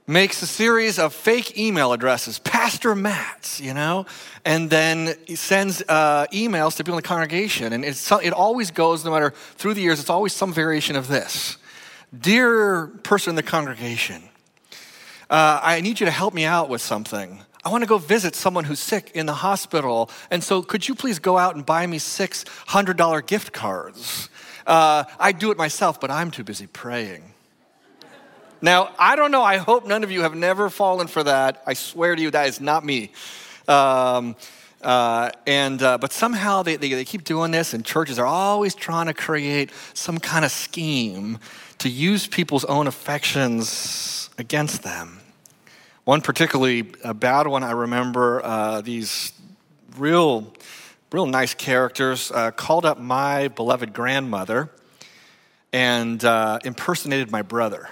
makes 0.06 0.42
a 0.42 0.48
series 0.48 0.98
of 0.98 1.14
fake 1.14 1.56
email 1.58 1.94
addresses, 1.94 2.40
Pastor 2.40 2.96
Matt's, 2.96 3.62
you 3.62 3.76
know, 3.76 4.08
and 4.44 4.68
then 4.70 5.16
sends 5.36 5.84
uh, 5.88 6.26
emails 6.34 6.76
to 6.78 6.84
people 6.84 6.98
in 6.98 7.04
the 7.04 7.08
congregation. 7.08 7.74
And 7.74 7.86
it 7.86 8.34
always 8.34 8.72
goes, 8.72 9.06
no 9.06 9.12
matter 9.12 9.32
through 9.56 9.76
the 9.76 9.82
years, 9.82 10.00
it's 10.00 10.10
always 10.10 10.34
some 10.34 10.52
variation 10.52 10.96
of 10.96 11.08
this 11.08 11.58
Dear 12.18 12.88
person 13.04 13.32
in 13.32 13.36
the 13.36 13.44
congregation, 13.44 14.24
uh, 15.30 15.60
I 15.62 15.80
need 15.82 16.00
you 16.00 16.08
to 16.08 16.12
help 16.12 16.34
me 16.34 16.44
out 16.44 16.68
with 16.68 16.82
something. 16.82 17.42
I 17.64 17.70
want 17.70 17.84
to 17.84 17.88
go 17.88 17.98
visit 17.98 18.36
someone 18.36 18.64
who's 18.64 18.80
sick 18.80 19.12
in 19.14 19.26
the 19.26 19.34
hospital. 19.34 20.10
And 20.32 20.44
so, 20.44 20.62
could 20.62 20.88
you 20.88 20.96
please 20.96 21.20
go 21.20 21.38
out 21.38 21.56
and 21.56 21.66
buy 21.66 21.86
me 21.86 22.00
six 22.00 22.46
$100 22.68 23.28
gift 23.28 23.52
cards? 23.52 24.30
Uh, 24.66 25.04
I 25.20 25.32
do 25.32 25.52
it 25.52 25.58
myself, 25.58 26.00
but 26.00 26.10
I'm 26.10 26.32
too 26.32 26.44
busy 26.44 26.68
praying. 26.68 27.24
Now, 28.62 28.92
I 29.00 29.16
don't 29.16 29.32
know. 29.32 29.42
I 29.42 29.58
hope 29.58 29.88
none 29.88 30.04
of 30.04 30.12
you 30.12 30.22
have 30.22 30.36
never 30.36 30.70
fallen 30.70 31.08
for 31.08 31.24
that. 31.24 31.64
I 31.66 31.74
swear 31.74 32.16
to 32.16 32.22
you, 32.22 32.32
that 32.32 32.48
is 32.48 32.60
not 32.60 32.86
me. 32.86 33.12
Um, 33.68 34.36
uh, 34.82 35.32
and 35.46 35.82
uh, 35.82 35.98
but 35.98 36.14
somehow 36.14 36.64
they, 36.64 36.78
they, 36.78 36.90
they, 36.90 37.06
keep 37.06 37.26
doing 37.26 37.52
this, 37.52 37.74
and 37.74 37.86
churches 37.86 38.18
are 38.18 38.26
always 38.26 38.76
trying 38.76 39.08
to 39.08 39.14
create 39.14 39.72
some 39.94 40.20
kind 40.20 40.46
of 40.46 40.52
scheme 40.52 41.38
to 41.80 41.90
use 41.90 42.28
people's 42.28 42.64
own 42.66 42.88
affections 42.88 44.30
against 44.38 44.84
them. 44.84 45.20
One 46.10 46.22
particularly 46.22 46.82
bad 46.82 47.46
one, 47.46 47.62
I 47.62 47.70
remember 47.70 48.44
uh, 48.44 48.82
these 48.82 49.32
real, 49.96 50.52
real 51.12 51.28
nice 51.28 51.54
characters 51.54 52.32
uh, 52.32 52.50
called 52.50 52.84
up 52.84 53.00
my 53.00 53.50
beloved 53.50 53.94
grandmother 53.94 54.72
and 55.72 56.26
uh, 56.26 56.58
impersonated 56.66 57.30
my 57.30 57.44
brother 57.44 57.92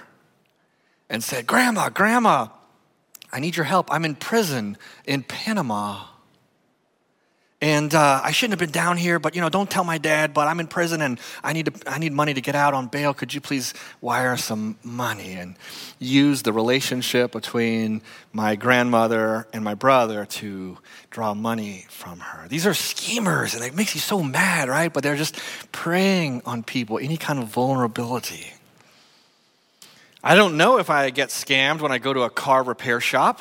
and 1.08 1.22
said, 1.22 1.46
Grandma, 1.46 1.90
Grandma, 1.90 2.48
I 3.30 3.38
need 3.38 3.54
your 3.54 3.66
help. 3.66 3.88
I'm 3.92 4.04
in 4.04 4.16
prison 4.16 4.78
in 5.06 5.22
Panama. 5.22 6.06
And 7.60 7.92
uh, 7.92 8.20
I 8.22 8.30
shouldn't 8.30 8.52
have 8.52 8.60
been 8.60 8.70
down 8.70 8.98
here, 8.98 9.18
but 9.18 9.34
you 9.34 9.40
know, 9.40 9.48
don't 9.48 9.68
tell 9.68 9.82
my 9.82 9.98
dad. 9.98 10.32
But 10.32 10.46
I'm 10.46 10.60
in 10.60 10.68
prison, 10.68 11.02
and 11.02 11.18
I 11.42 11.52
need 11.52 11.66
to, 11.66 11.92
I 11.92 11.98
need 11.98 12.12
money 12.12 12.32
to 12.32 12.40
get 12.40 12.54
out 12.54 12.72
on 12.72 12.86
bail. 12.86 13.12
Could 13.12 13.34
you 13.34 13.40
please 13.40 13.74
wire 14.00 14.36
some 14.36 14.76
money 14.84 15.32
and 15.32 15.56
use 15.98 16.42
the 16.42 16.52
relationship 16.52 17.32
between 17.32 18.00
my 18.32 18.54
grandmother 18.54 19.48
and 19.52 19.64
my 19.64 19.74
brother 19.74 20.24
to 20.24 20.78
draw 21.10 21.34
money 21.34 21.84
from 21.88 22.20
her? 22.20 22.46
These 22.46 22.64
are 22.64 22.74
schemers, 22.74 23.54
and 23.54 23.64
it 23.64 23.74
makes 23.74 23.92
you 23.92 24.00
so 24.00 24.22
mad, 24.22 24.68
right? 24.68 24.92
But 24.92 25.02
they're 25.02 25.16
just 25.16 25.36
preying 25.72 26.42
on 26.46 26.62
people, 26.62 27.00
any 27.00 27.16
kind 27.16 27.40
of 27.40 27.48
vulnerability. 27.48 28.52
I 30.22 30.36
don't 30.36 30.56
know 30.56 30.78
if 30.78 30.90
I 30.90 31.10
get 31.10 31.30
scammed 31.30 31.80
when 31.80 31.90
I 31.90 31.98
go 31.98 32.12
to 32.12 32.22
a 32.22 32.30
car 32.30 32.62
repair 32.62 33.00
shop. 33.00 33.40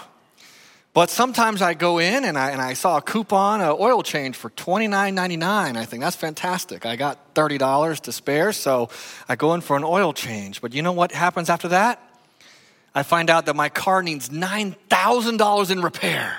But 0.98 1.12
sometimes 1.12 1.62
I 1.62 1.76
go 1.76 2.00
in 2.00 2.26
and 2.26 2.40
I, 2.40 2.50
and 2.50 2.60
I 2.60 2.74
saw 2.74 2.98
a 2.98 3.04
coupon, 3.04 3.62
an 3.62 3.76
oil 3.80 4.02
change 4.02 4.36
for 4.36 4.50
$29.99. 4.50 5.78
I 5.78 5.86
think 5.86 6.02
that's 6.02 6.16
fantastic. 6.16 6.88
I 6.88 6.96
got 6.96 7.36
$30 7.36 8.00
to 8.00 8.12
spare, 8.12 8.52
so 8.52 8.90
I 9.30 9.36
go 9.36 9.54
in 9.54 9.62
for 9.62 9.78
an 9.78 9.84
oil 9.84 10.12
change. 10.12 10.60
But 10.60 10.74
you 10.74 10.82
know 10.82 10.94
what 10.94 11.12
happens 11.12 11.52
after 11.52 11.68
that? 11.68 12.02
I 12.96 13.04
find 13.04 13.30
out 13.30 13.46
that 13.46 13.56
my 13.56 13.70
car 13.70 14.02
needs 14.02 14.30
$9,000 14.30 15.70
in 15.70 15.84
repair, 15.84 16.36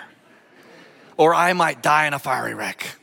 or 1.17 1.37
I 1.37 1.53
might 1.53 1.81
die 1.81 2.09
in 2.09 2.13
a 2.13 2.19
fiery 2.19 2.55
wreck. 2.55 2.97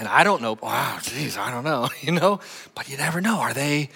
And 0.00 0.08
I 0.08 0.24
don't 0.24 0.42
know, 0.42 0.58
wow, 0.60 0.98
geez, 1.00 1.38
I 1.38 1.52
don't 1.52 1.62
know, 1.62 1.90
you 2.00 2.10
know? 2.10 2.40
But 2.74 2.88
you 2.88 2.96
never 2.96 3.20
know. 3.20 3.38
Are 3.38 3.54
they 3.54 3.90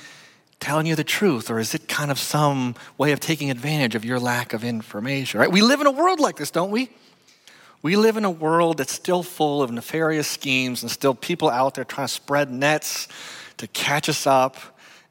telling 0.61 0.87
you 0.87 0.95
the 0.95 1.05
truth, 1.05 1.51
or 1.51 1.59
is 1.59 1.75
it 1.75 1.89
kind 1.89 2.11
of 2.11 2.19
some 2.19 2.75
way 2.99 3.13
of 3.13 3.19
taking 3.21 3.51
advantage 3.51 3.95
of 3.95 4.05
your 4.05 4.21
lack 4.21 4.53
of 4.53 4.63
information? 4.63 5.41
Right? 5.41 5.51
We 5.51 5.63
live 5.63 5.81
in 5.81 5.87
a 5.87 5.91
world 5.91 6.21
like 6.21 6.37
this, 6.37 6.51
don't 6.51 6.71
we? 6.71 6.91
We 7.83 7.97
live 7.97 8.19
in 8.19 8.27
a 8.27 8.31
world 8.31 8.77
that's 8.77 8.93
still 8.93 9.23
full 9.23 9.63
of 9.63 9.71
nefarious 9.71 10.29
schemes 10.29 10.83
and 10.83 10.91
still 10.91 11.15
people 11.15 11.49
out 11.49 11.75
there 11.75 11.85
trying 11.85 12.09
to 12.09 12.13
spread 12.13 12.51
nets 12.51 13.09
to 13.57 13.67
catch 13.69 14.09
us 14.11 14.27
up 14.27 14.57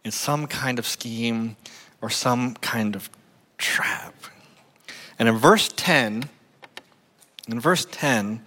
in 0.03 0.11
some 0.11 0.45
kind 0.45 0.77
of 0.77 0.85
scheme 0.85 1.55
or 1.99 2.11
some 2.11 2.53
kind 2.55 2.95
of 2.95 3.09
trap. 3.57 4.13
And 5.17 5.27
in 5.27 5.35
verse 5.35 5.69
10, 5.75 6.29
in 7.47 7.59
verse 7.59 7.87
10, 7.89 8.43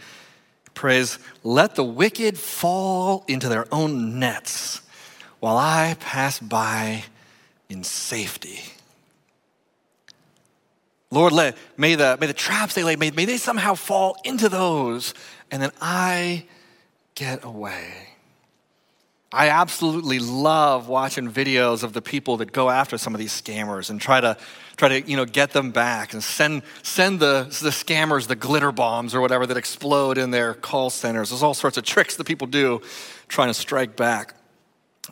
prays, 0.74 1.18
let 1.42 1.74
the 1.74 1.84
wicked 1.84 2.38
fall 2.38 3.24
into 3.26 3.48
their 3.48 3.66
own 3.72 4.20
nets 4.20 4.81
while 5.42 5.58
I 5.58 5.96
pass 5.98 6.38
by 6.38 7.02
in 7.68 7.82
safety. 7.82 8.60
Lord, 11.10 11.32
let, 11.32 11.56
may, 11.76 11.96
the, 11.96 12.16
may 12.20 12.28
the 12.28 12.32
traps 12.32 12.74
they 12.74 12.84
lay, 12.84 12.94
may, 12.94 13.10
may 13.10 13.24
they 13.24 13.38
somehow 13.38 13.74
fall 13.74 14.16
into 14.22 14.48
those, 14.48 15.14
and 15.50 15.60
then 15.60 15.72
I 15.80 16.44
get 17.16 17.42
away. 17.42 17.92
I 19.32 19.48
absolutely 19.48 20.20
love 20.20 20.86
watching 20.86 21.28
videos 21.28 21.82
of 21.82 21.92
the 21.92 22.02
people 22.02 22.36
that 22.36 22.52
go 22.52 22.70
after 22.70 22.96
some 22.96 23.12
of 23.12 23.18
these 23.18 23.32
scammers 23.32 23.90
and 23.90 24.00
try 24.00 24.20
to 24.20 24.36
try 24.76 25.00
to 25.00 25.10
you 25.10 25.16
know 25.16 25.24
get 25.24 25.50
them 25.50 25.72
back 25.72 26.12
and 26.12 26.22
send 26.22 26.62
send 26.82 27.18
the 27.18 27.44
the 27.44 27.70
scammers 27.70 28.26
the 28.26 28.36
glitter 28.36 28.70
bombs 28.70 29.14
or 29.14 29.20
whatever 29.22 29.46
that 29.46 29.56
explode 29.56 30.18
in 30.18 30.30
their 30.30 30.52
call 30.52 30.90
centers. 30.90 31.30
There's 31.30 31.42
all 31.42 31.54
sorts 31.54 31.78
of 31.78 31.84
tricks 31.84 32.16
that 32.16 32.26
people 32.26 32.46
do 32.46 32.82
trying 33.26 33.48
to 33.48 33.54
strike 33.54 33.96
back 33.96 34.34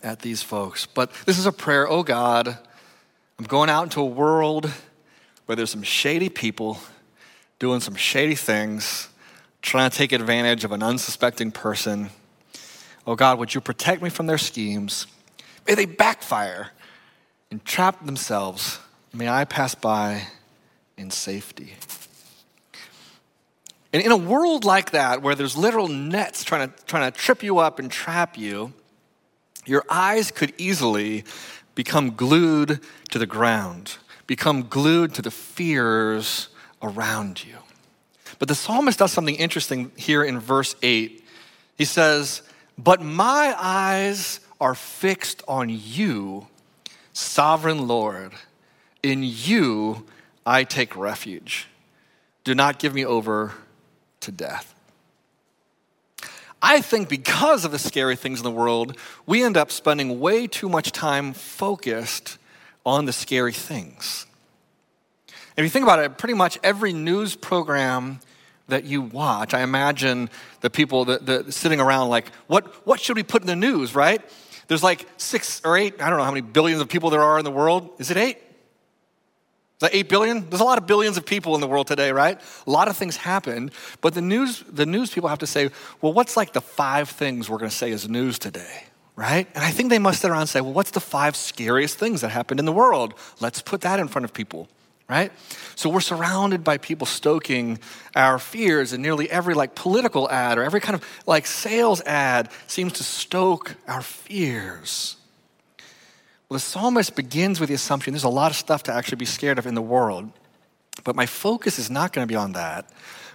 at 0.02 0.20
these 0.20 0.42
folks. 0.42 0.86
But 0.86 1.12
this 1.26 1.38
is 1.38 1.46
a 1.46 1.52
prayer, 1.52 1.88
oh 1.88 2.02
God, 2.02 2.58
I'm 3.38 3.44
going 3.46 3.70
out 3.70 3.84
into 3.84 4.00
a 4.00 4.06
world 4.06 4.70
where 5.46 5.56
there's 5.56 5.70
some 5.70 5.82
shady 5.82 6.28
people 6.28 6.78
doing 7.58 7.80
some 7.80 7.94
shady 7.94 8.34
things, 8.34 9.08
trying 9.62 9.90
to 9.90 9.96
take 9.96 10.12
advantage 10.12 10.64
of 10.64 10.72
an 10.72 10.82
unsuspecting 10.82 11.52
person 11.52 12.10
Oh 13.06 13.14
God, 13.14 13.38
would 13.38 13.54
you 13.54 13.60
protect 13.60 14.02
me 14.02 14.10
from 14.10 14.26
their 14.26 14.38
schemes? 14.38 15.06
May 15.66 15.74
they 15.74 15.86
backfire 15.86 16.70
and 17.50 17.64
trap 17.64 18.04
themselves. 18.04 18.78
May 19.12 19.28
I 19.28 19.44
pass 19.44 19.74
by 19.74 20.28
in 20.96 21.10
safety. 21.10 21.74
And 23.92 24.02
in 24.02 24.12
a 24.12 24.16
world 24.16 24.64
like 24.64 24.92
that, 24.92 25.22
where 25.22 25.34
there's 25.34 25.56
literal 25.56 25.88
nets 25.88 26.44
trying 26.44 26.70
to, 26.70 26.84
trying 26.84 27.10
to 27.10 27.18
trip 27.18 27.42
you 27.42 27.58
up 27.58 27.80
and 27.80 27.90
trap 27.90 28.38
you, 28.38 28.72
your 29.70 29.84
eyes 29.88 30.32
could 30.32 30.52
easily 30.58 31.24
become 31.76 32.16
glued 32.16 32.80
to 33.10 33.18
the 33.18 33.26
ground, 33.26 33.98
become 34.26 34.64
glued 34.68 35.14
to 35.14 35.22
the 35.22 35.30
fears 35.30 36.48
around 36.82 37.44
you. 37.44 37.54
But 38.40 38.48
the 38.48 38.54
psalmist 38.54 38.98
does 38.98 39.12
something 39.12 39.36
interesting 39.36 39.92
here 39.96 40.24
in 40.24 40.40
verse 40.40 40.74
8. 40.82 41.24
He 41.78 41.84
says, 41.84 42.42
but 42.76 43.00
my 43.00 43.54
eyes 43.58 44.40
are 44.60 44.74
fixed 44.74 45.42
on 45.46 45.68
you, 45.68 46.48
sovereign 47.12 47.86
Lord. 47.86 48.32
In 49.02 49.22
you 49.22 50.06
I 50.44 50.64
take 50.64 50.96
refuge. 50.96 51.68
Do 52.42 52.54
not 52.54 52.78
give 52.78 52.92
me 52.92 53.04
over 53.04 53.52
to 54.20 54.32
death. 54.32 54.74
I 56.62 56.80
think 56.80 57.08
because 57.08 57.64
of 57.64 57.72
the 57.72 57.78
scary 57.78 58.16
things 58.16 58.38
in 58.38 58.44
the 58.44 58.50
world, 58.50 58.96
we 59.26 59.42
end 59.42 59.56
up 59.56 59.70
spending 59.70 60.20
way 60.20 60.46
too 60.46 60.68
much 60.68 60.92
time 60.92 61.32
focused 61.32 62.38
on 62.84 63.06
the 63.06 63.12
scary 63.12 63.52
things. 63.52 64.26
If 65.56 65.64
you 65.64 65.70
think 65.70 65.82
about 65.82 65.98
it, 65.98 66.18
pretty 66.18 66.34
much 66.34 66.58
every 66.62 66.92
news 66.92 67.34
program 67.34 68.20
that 68.68 68.84
you 68.84 69.02
watch. 69.02 69.52
I 69.52 69.62
imagine 69.62 70.30
the 70.60 70.70
people 70.70 71.06
that, 71.06 71.26
that 71.26 71.52
sitting 71.52 71.80
around 71.80 72.08
like, 72.08 72.30
what, 72.46 72.86
what 72.86 73.00
should 73.00 73.16
we 73.16 73.22
put 73.22 73.42
in 73.42 73.46
the 73.46 73.56
news, 73.56 73.94
right? 73.94 74.22
There's 74.68 74.82
like 74.82 75.06
six 75.16 75.60
or 75.64 75.76
eight, 75.76 76.00
I 76.00 76.08
don't 76.08 76.18
know 76.18 76.24
how 76.24 76.30
many 76.30 76.42
billions 76.42 76.80
of 76.80 76.88
people 76.88 77.10
there 77.10 77.22
are 77.22 77.38
in 77.38 77.44
the 77.44 77.50
world. 77.50 77.90
Is 77.98 78.10
it 78.10 78.16
eight? 78.16 78.38
That 79.80 79.94
eight 79.94 80.08
billion? 80.08 80.48
There's 80.48 80.60
a 80.60 80.64
lot 80.64 80.78
of 80.78 80.86
billions 80.86 81.16
of 81.16 81.26
people 81.26 81.54
in 81.54 81.60
the 81.60 81.66
world 81.66 81.86
today, 81.86 82.12
right? 82.12 82.40
A 82.66 82.70
lot 82.70 82.88
of 82.88 82.96
things 82.96 83.16
happen, 83.16 83.70
but 84.00 84.14
the 84.14 84.22
news, 84.22 84.62
the 84.70 84.86
news 84.86 85.12
people 85.12 85.28
have 85.28 85.40
to 85.40 85.46
say, 85.46 85.70
well, 86.00 86.12
what's 86.12 86.36
like 86.36 86.52
the 86.52 86.60
five 86.60 87.08
things 87.08 87.50
we're 87.50 87.58
to 87.58 87.70
say 87.70 87.90
is 87.90 88.08
news 88.08 88.38
today? 88.38 88.84
right? 89.16 89.46
And 89.54 89.62
I 89.62 89.70
think 89.70 89.90
they 89.90 89.98
must 89.98 90.22
sit 90.22 90.30
around 90.30 90.40
and 90.40 90.48
say, 90.48 90.62
well, 90.62 90.72
what's 90.72 90.92
the 90.92 91.00
five 91.00 91.36
scariest 91.36 91.98
things 91.98 92.22
that 92.22 92.30
happened 92.30 92.58
in 92.58 92.64
the 92.64 92.72
world? 92.72 93.12
Let's 93.38 93.60
put 93.60 93.82
that 93.82 94.00
in 94.00 94.08
front 94.08 94.24
of 94.24 94.32
people 94.32 94.66
right? 95.10 95.32
So 95.74 95.90
we're 95.90 96.00
surrounded 96.00 96.62
by 96.62 96.78
people 96.78 97.04
stoking 97.04 97.80
our 98.14 98.38
fears, 98.38 98.92
and 98.92 99.02
nearly 99.02 99.28
every 99.28 99.54
like 99.54 99.74
political 99.74 100.30
ad 100.30 100.56
or 100.56 100.62
every 100.62 100.80
kind 100.80 100.94
of 100.94 101.04
like 101.26 101.46
sales 101.46 102.00
ad 102.02 102.48
seems 102.68 102.92
to 102.94 103.02
stoke 103.02 103.74
our 103.88 104.02
fears. 104.02 105.16
Well, 106.50 106.56
the 106.56 106.64
psalmist 106.64 107.14
begins 107.14 107.60
with 107.60 107.68
the 107.68 107.76
assumption 107.76 108.12
there's 108.12 108.24
a 108.24 108.28
lot 108.28 108.50
of 108.50 108.56
stuff 108.56 108.82
to 108.84 108.92
actually 108.92 109.18
be 109.18 109.24
scared 109.24 109.60
of 109.60 109.66
in 109.68 109.76
the 109.76 109.80
world, 109.80 110.32
but 111.04 111.14
my 111.14 111.24
focus 111.24 111.78
is 111.78 111.88
not 111.88 112.12
going 112.12 112.26
to 112.26 112.30
be 112.30 112.36
on 112.36 112.52
that. 112.52 112.90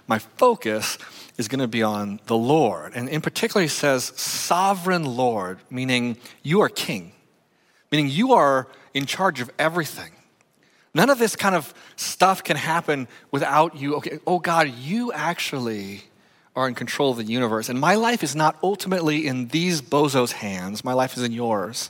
My 0.06 0.18
focus 0.18 0.98
is 1.38 1.48
going 1.48 1.60
to 1.60 1.66
be 1.66 1.82
on 1.82 2.20
the 2.26 2.36
Lord. 2.36 2.92
And 2.94 3.08
in 3.08 3.22
particular, 3.22 3.62
he 3.62 3.68
says, 3.68 4.12
sovereign 4.16 5.04
Lord, 5.04 5.60
meaning 5.70 6.18
you 6.42 6.60
are 6.60 6.68
king, 6.68 7.12
meaning 7.90 8.10
you 8.10 8.34
are 8.34 8.68
in 8.92 9.06
charge 9.06 9.40
of 9.40 9.50
everything. 9.58 10.12
None 10.92 11.08
of 11.08 11.18
this 11.18 11.36
kind 11.36 11.54
of 11.54 11.72
stuff 11.96 12.44
can 12.44 12.58
happen 12.58 13.08
without 13.30 13.76
you. 13.76 13.94
Okay, 13.96 14.18
oh 14.26 14.40
God, 14.40 14.68
you 14.68 15.10
actually 15.10 16.02
are 16.54 16.68
in 16.68 16.74
control 16.74 17.12
of 17.12 17.16
the 17.16 17.24
universe. 17.24 17.70
And 17.70 17.80
my 17.80 17.94
life 17.94 18.22
is 18.22 18.36
not 18.36 18.58
ultimately 18.62 19.26
in 19.26 19.48
these 19.48 19.80
bozos' 19.80 20.32
hands, 20.32 20.84
my 20.84 20.92
life 20.92 21.16
is 21.16 21.22
in 21.22 21.32
yours. 21.32 21.88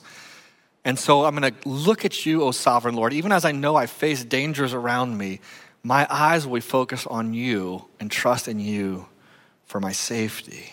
And 0.87 0.97
so 0.97 1.25
I'm 1.25 1.35
going 1.35 1.53
to 1.53 1.69
look 1.69 2.05
at 2.05 2.25
you, 2.25 2.45
O 2.45 2.53
sovereign 2.53 2.95
Lord. 2.95 3.13
Even 3.13 3.33
as 3.33 3.45
I 3.45 3.51
know 3.51 3.75
I 3.75 3.87
face 3.87 4.23
dangers 4.23 4.73
around 4.73 5.19
me, 5.19 5.41
my 5.83 6.07
eyes 6.09 6.47
will 6.47 6.55
be 6.55 6.61
focused 6.61 7.09
on 7.09 7.35
you 7.35 7.87
and 7.99 8.09
trust 8.09 8.47
in 8.47 8.61
you 8.61 9.07
for 9.65 9.81
my 9.81 9.91
safety. 9.91 10.73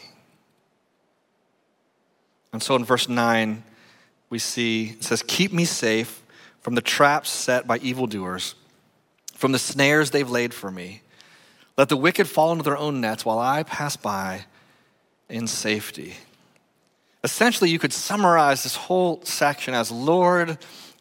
And 2.52 2.62
so 2.62 2.76
in 2.76 2.86
verse 2.86 3.10
9, 3.10 3.64
we 4.30 4.38
see 4.38 4.90
it 4.90 5.04
says, 5.04 5.24
Keep 5.26 5.52
me 5.52 5.66
safe 5.66 6.22
from 6.62 6.76
the 6.76 6.82
traps 6.82 7.32
set 7.32 7.66
by 7.66 7.80
evildoers, 7.80 8.54
from 9.34 9.52
the 9.52 9.58
snares 9.58 10.12
they've 10.12 10.30
laid 10.30 10.54
for 10.54 10.70
me. 10.70 11.02
Let 11.76 11.90
the 11.90 11.98
wicked 11.98 12.28
fall 12.28 12.52
into 12.52 12.64
their 12.64 12.78
own 12.78 13.02
nets 13.02 13.26
while 13.26 13.40
I 13.40 13.64
pass 13.64 13.98
by 13.98 14.46
in 15.28 15.48
safety. 15.48 16.14
Essentially, 17.24 17.70
you 17.70 17.80
could 17.80 17.94
summarize 17.94 18.64
this 18.64 18.76
whole 18.76 19.22
section 19.24 19.74
as 19.74 19.92
Lord, 19.92 20.58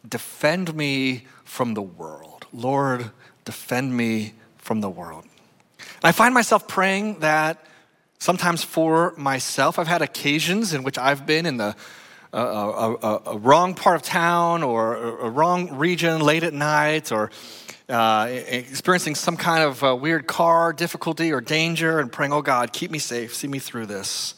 defend 0.07 0.73
me 0.73 1.25
from 1.43 1.73
the 1.73 1.81
world. 1.81 2.45
Lord, 2.53 3.11
defend 3.45 3.95
me 3.95 4.33
from 4.57 4.81
the 4.81 4.89
world. 4.89 5.25
And 5.79 6.05
I 6.05 6.11
find 6.11 6.33
myself 6.33 6.67
praying 6.67 7.19
that 7.19 7.65
sometimes 8.19 8.63
for 8.63 9.13
myself. 9.17 9.77
I've 9.77 9.87
had 9.87 10.01
occasions 10.01 10.73
in 10.73 10.83
which 10.83 10.97
I've 10.97 11.25
been 11.25 11.45
in 11.45 11.57
the 11.57 11.75
a, 12.31 12.39
a, 12.39 13.21
a, 13.27 13.37
wrong 13.37 13.75
part 13.75 13.95
of 13.95 14.01
town 14.01 14.63
or 14.63 14.95
a, 14.95 15.29
wrong 15.29 15.77
region 15.77 16.19
late 16.19 16.43
at 16.43 16.53
night 16.53 17.11
or 17.11 17.29
uh, 17.89 18.27
experiencing 18.29 19.13
some 19.13 19.37
kind 19.37 19.63
of 19.63 19.83
uh, 19.83 19.95
weird 19.95 20.25
car 20.25 20.73
difficulty 20.73 21.31
or 21.31 21.41
danger 21.41 21.99
and 21.99 22.11
praying, 22.11 22.33
oh 22.33 22.41
God, 22.41 22.73
keep 22.73 22.89
me 22.89 22.97
safe, 22.97 23.35
see 23.35 23.47
me 23.47 23.59
through 23.59 23.85
this. 23.85 24.33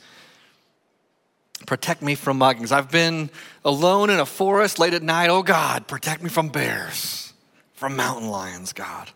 Protect 1.66 2.02
me 2.02 2.16
from 2.16 2.40
muggings. 2.40 2.72
I've 2.72 2.92
been 2.92 3.30
alone 3.64 4.10
in 4.10 4.20
a 4.20 4.26
forest 4.26 4.78
late 4.78 4.94
at 4.94 5.02
night. 5.02 5.30
Oh 5.30 5.42
God, 5.42 5.88
protect 5.88 6.22
me 6.22 6.30
from 6.30 6.50
bears, 6.50 7.34
from 7.74 7.96
mountain 7.96 8.30
lions, 8.30 8.74
God. 8.74 9.10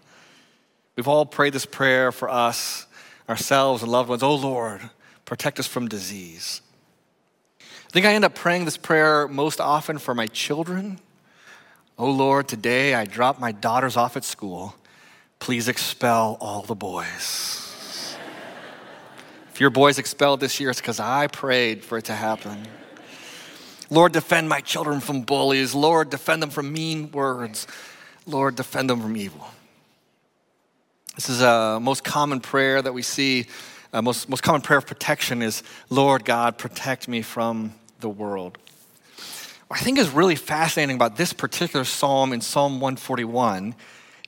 We've 0.95 1.07
all 1.07 1.25
prayed 1.25 1.53
this 1.53 1.65
prayer 1.65 2.11
for 2.11 2.29
us, 2.29 2.87
ourselves, 3.27 3.83
and 3.83 3.91
loved 3.91 4.09
ones. 4.09 4.23
Oh 4.23 4.35
Lord, 4.35 4.81
protect 5.25 5.59
us 5.59 5.67
from 5.67 5.87
disease. 5.87 6.61
I 7.61 7.91
think 7.91 8.05
I 8.05 8.13
end 8.13 8.25
up 8.25 8.35
praying 8.35 8.65
this 8.65 8.77
prayer 8.77 9.27
most 9.27 9.59
often 9.59 9.97
for 9.97 10.15
my 10.15 10.27
children. 10.27 10.99
Oh 11.97 12.09
Lord, 12.09 12.47
today 12.47 12.93
I 12.93 13.05
drop 13.05 13.39
my 13.39 13.51
daughters 13.51 13.97
off 13.97 14.15
at 14.15 14.23
school. 14.23 14.75
Please 15.39 15.67
expel 15.67 16.37
all 16.39 16.61
the 16.61 16.75
boys. 16.75 17.68
Your 19.59 19.69
boys 19.69 19.99
expelled 19.99 20.39
this 20.39 20.59
year, 20.59 20.69
it's 20.69 20.81
because 20.81 20.99
I 20.99 21.27
prayed 21.27 21.83
for 21.83 21.97
it 21.97 22.05
to 22.05 22.13
happen. 22.13 22.67
Lord, 23.89 24.11
defend 24.11 24.47
my 24.47 24.61
children 24.61 24.99
from 24.99 25.21
bullies. 25.21 25.73
Lord, 25.73 26.09
defend 26.09 26.43
them 26.43 26.51
from 26.51 26.71
mean 26.71 27.11
words. 27.11 27.65
Lord, 28.25 28.55
defend 28.55 28.89
them 28.89 29.01
from 29.01 29.17
evil. 29.17 29.47
This 31.15 31.29
is 31.29 31.41
a 31.41 31.79
most 31.81 32.03
common 32.03 32.39
prayer 32.39 32.81
that 32.81 32.93
we 32.93 33.01
see. 33.01 33.47
Uh, 33.91 34.01
most, 34.01 34.29
most 34.29 34.43
common 34.43 34.61
prayer 34.61 34.77
of 34.77 34.85
protection 34.85 35.41
is, 35.41 35.63
Lord 35.89 36.23
God, 36.23 36.57
protect 36.57 37.07
me 37.07 37.23
from 37.23 37.73
the 37.99 38.09
world. 38.09 38.57
What 39.67 39.81
I 39.81 39.83
think 39.83 39.97
is 39.97 40.09
really 40.11 40.35
fascinating 40.35 40.95
about 40.95 41.17
this 41.17 41.33
particular 41.33 41.85
psalm 41.85 42.31
in 42.33 42.41
Psalm 42.41 42.79
141 42.79 43.75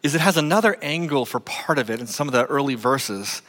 is 0.03 0.15
it 0.15 0.21
has 0.21 0.37
another 0.37 0.77
angle 0.81 1.25
for 1.25 1.39
part 1.39 1.77
of 1.77 1.89
it 1.89 1.99
in 1.99 2.07
some 2.07 2.27
of 2.27 2.33
the 2.33 2.45
early 2.45 2.75
verses. 2.75 3.41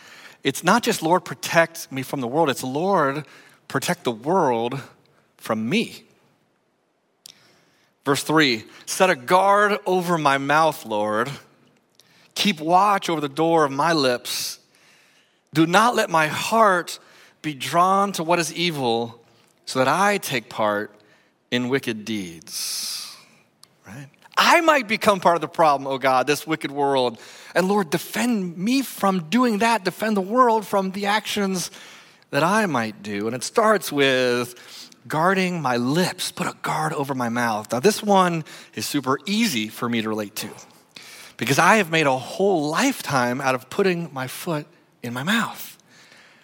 It's 0.42 0.64
not 0.64 0.83
just, 0.83 1.02
Lord, 1.02 1.24
protect 1.24 1.90
me 1.92 2.02
from 2.02 2.20
the 2.20 2.28
world, 2.28 2.50
it's, 2.50 2.64
Lord, 2.64 3.24
protect 3.68 4.05
the 4.05 4.12
world 4.12 4.81
from 5.37 5.68
me. 5.68 6.05
Verse 8.05 8.22
3 8.22 8.64
Set 8.87 9.11
a 9.11 9.16
guard 9.16 9.78
over 9.87 10.18
my 10.18 10.38
mouth, 10.38 10.85
Lord. 10.85 11.31
Keep 12.35 12.61
watch 12.61 13.09
over 13.09 13.20
the 13.20 13.28
door 13.28 13.64
of 13.64 13.72
my 13.72 13.92
lips. 13.92 14.59
Do 15.55 15.66
not 15.66 15.94
let 15.94 16.09
my 16.09 16.28
heart 16.28 16.98
be 17.42 17.55
drawn 17.55 18.12
to 18.12 18.22
what 18.22 18.38
is 18.38 18.52
evil 18.55 19.22
so 19.66 19.78
that 19.78 19.88
I 19.88 20.18
take 20.18 20.48
part 20.48 20.94
in 21.50 21.68
wicked 21.68 22.05
deeds. 22.05 23.14
Right? 23.87 24.09
I 24.44 24.61
might 24.61 24.88
become 24.88 25.20
part 25.20 25.37
of 25.37 25.40
the 25.40 25.48
problem, 25.48 25.87
oh 25.87 25.98
God, 25.98 26.26
this 26.26 26.44
wicked 26.44 26.72
world. 26.72 27.20
And 27.55 27.68
Lord, 27.68 27.90
defend 27.90 28.59
me 28.59 28.83
from 28.83 29.28
doing 29.31 29.59
that, 29.59 29.85
defend 29.85 30.16
the 30.16 30.20
world 30.20 30.66
from 30.66 30.90
the 30.90 31.07
actions 31.07 31.70
that 32.31 32.42
I 32.42 32.66
might 32.66 33.05
do. 33.05 33.28
And 33.28 33.37
it 33.37 33.44
starts 33.44 33.92
with 33.92 34.90
guarding 35.07 35.62
my 35.62 35.76
lips, 35.76 36.33
put 36.33 36.48
a 36.48 36.57
guard 36.62 36.92
over 36.92 37.14
my 37.14 37.28
mouth. 37.28 37.70
Now, 37.70 37.78
this 37.78 38.02
one 38.02 38.44
is 38.74 38.85
super 38.85 39.20
easy 39.26 39.68
for 39.68 39.88
me 39.88 40.02
to 40.02 40.09
relate 40.09 40.35
to 40.37 40.50
because 41.37 41.61
I 41.61 41.76
have 41.76 41.92
made 41.92 42.09
a 42.09 42.18
whole 42.18 42.68
lifetime 42.68 43.40
out 43.40 43.55
of 43.55 43.70
putting 43.70 44.12
my 44.12 44.26
foot 44.26 44.66
in 45.05 45.12
my 45.12 45.22
mouth. 45.22 45.78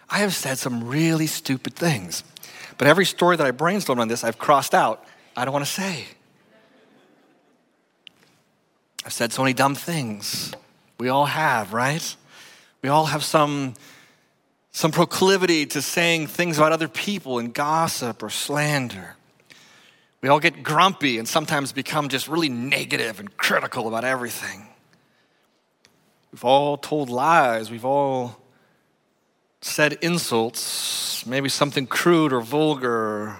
I 0.08 0.18
have 0.20 0.34
said 0.34 0.58
some 0.58 0.86
really 0.86 1.26
stupid 1.26 1.74
things, 1.74 2.22
but 2.78 2.86
every 2.86 3.06
story 3.06 3.36
that 3.36 3.46
I 3.46 3.50
brainstormed 3.50 3.98
on 3.98 4.06
this, 4.06 4.22
I've 4.22 4.38
crossed 4.38 4.72
out. 4.72 5.04
I 5.36 5.44
don't 5.44 5.52
want 5.52 5.66
to 5.66 5.70
say. 5.70 6.06
I've 9.08 9.14
said 9.14 9.32
so 9.32 9.40
many 9.40 9.54
dumb 9.54 9.74
things. 9.74 10.52
We 10.98 11.08
all 11.08 11.24
have, 11.24 11.72
right? 11.72 12.14
We 12.82 12.90
all 12.90 13.06
have 13.06 13.24
some 13.24 13.72
some 14.70 14.90
proclivity 14.90 15.64
to 15.64 15.80
saying 15.80 16.26
things 16.26 16.58
about 16.58 16.72
other 16.72 16.88
people 16.88 17.38
and 17.38 17.54
gossip 17.54 18.22
or 18.22 18.28
slander. 18.28 19.16
We 20.20 20.28
all 20.28 20.40
get 20.40 20.62
grumpy 20.62 21.16
and 21.16 21.26
sometimes 21.26 21.72
become 21.72 22.10
just 22.10 22.28
really 22.28 22.50
negative 22.50 23.18
and 23.18 23.34
critical 23.38 23.88
about 23.88 24.04
everything. 24.04 24.68
We've 26.30 26.44
all 26.44 26.76
told 26.76 27.08
lies. 27.08 27.70
We've 27.70 27.86
all 27.86 28.38
said 29.62 29.94
insults, 30.02 31.24
maybe 31.24 31.48
something 31.48 31.86
crude 31.86 32.30
or 32.30 32.42
vulgar. 32.42 33.38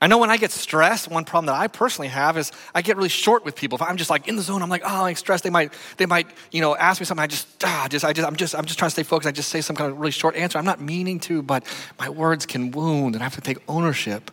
I 0.00 0.08
know 0.08 0.18
when 0.18 0.30
I 0.30 0.36
get 0.36 0.50
stressed, 0.50 1.08
one 1.08 1.24
problem 1.24 1.46
that 1.46 1.54
I 1.54 1.68
personally 1.68 2.08
have 2.08 2.36
is 2.36 2.52
I 2.74 2.82
get 2.82 2.96
really 2.96 3.08
short 3.08 3.46
with 3.46 3.56
people. 3.56 3.76
If 3.76 3.82
I'm 3.82 3.96
just 3.96 4.10
like 4.10 4.28
in 4.28 4.36
the 4.36 4.42
zone, 4.42 4.62
I'm 4.62 4.68
like, 4.68 4.82
oh, 4.84 5.04
I'm 5.04 5.14
stressed. 5.16 5.42
They 5.42 5.50
might, 5.50 5.72
they 5.96 6.04
might, 6.04 6.26
you 6.52 6.60
know, 6.60 6.76
ask 6.76 7.00
me 7.00 7.06
something. 7.06 7.22
I 7.22 7.26
just, 7.26 7.48
ah, 7.64 7.86
just, 7.88 8.04
I 8.04 8.12
just, 8.12 8.28
I'm 8.28 8.36
just, 8.36 8.54
I'm 8.54 8.66
just 8.66 8.78
trying 8.78 8.88
to 8.88 8.92
stay 8.92 9.02
focused. 9.04 9.26
I 9.26 9.32
just 9.32 9.48
say 9.48 9.62
some 9.62 9.74
kind 9.74 9.90
of 9.90 9.98
really 9.98 10.10
short 10.10 10.36
answer. 10.36 10.58
I'm 10.58 10.66
not 10.66 10.82
meaning 10.82 11.18
to, 11.20 11.42
but 11.42 11.64
my 11.98 12.10
words 12.10 12.44
can 12.44 12.72
wound, 12.72 13.14
and 13.14 13.22
I 13.22 13.24
have 13.24 13.36
to 13.36 13.40
take 13.40 13.58
ownership 13.68 14.30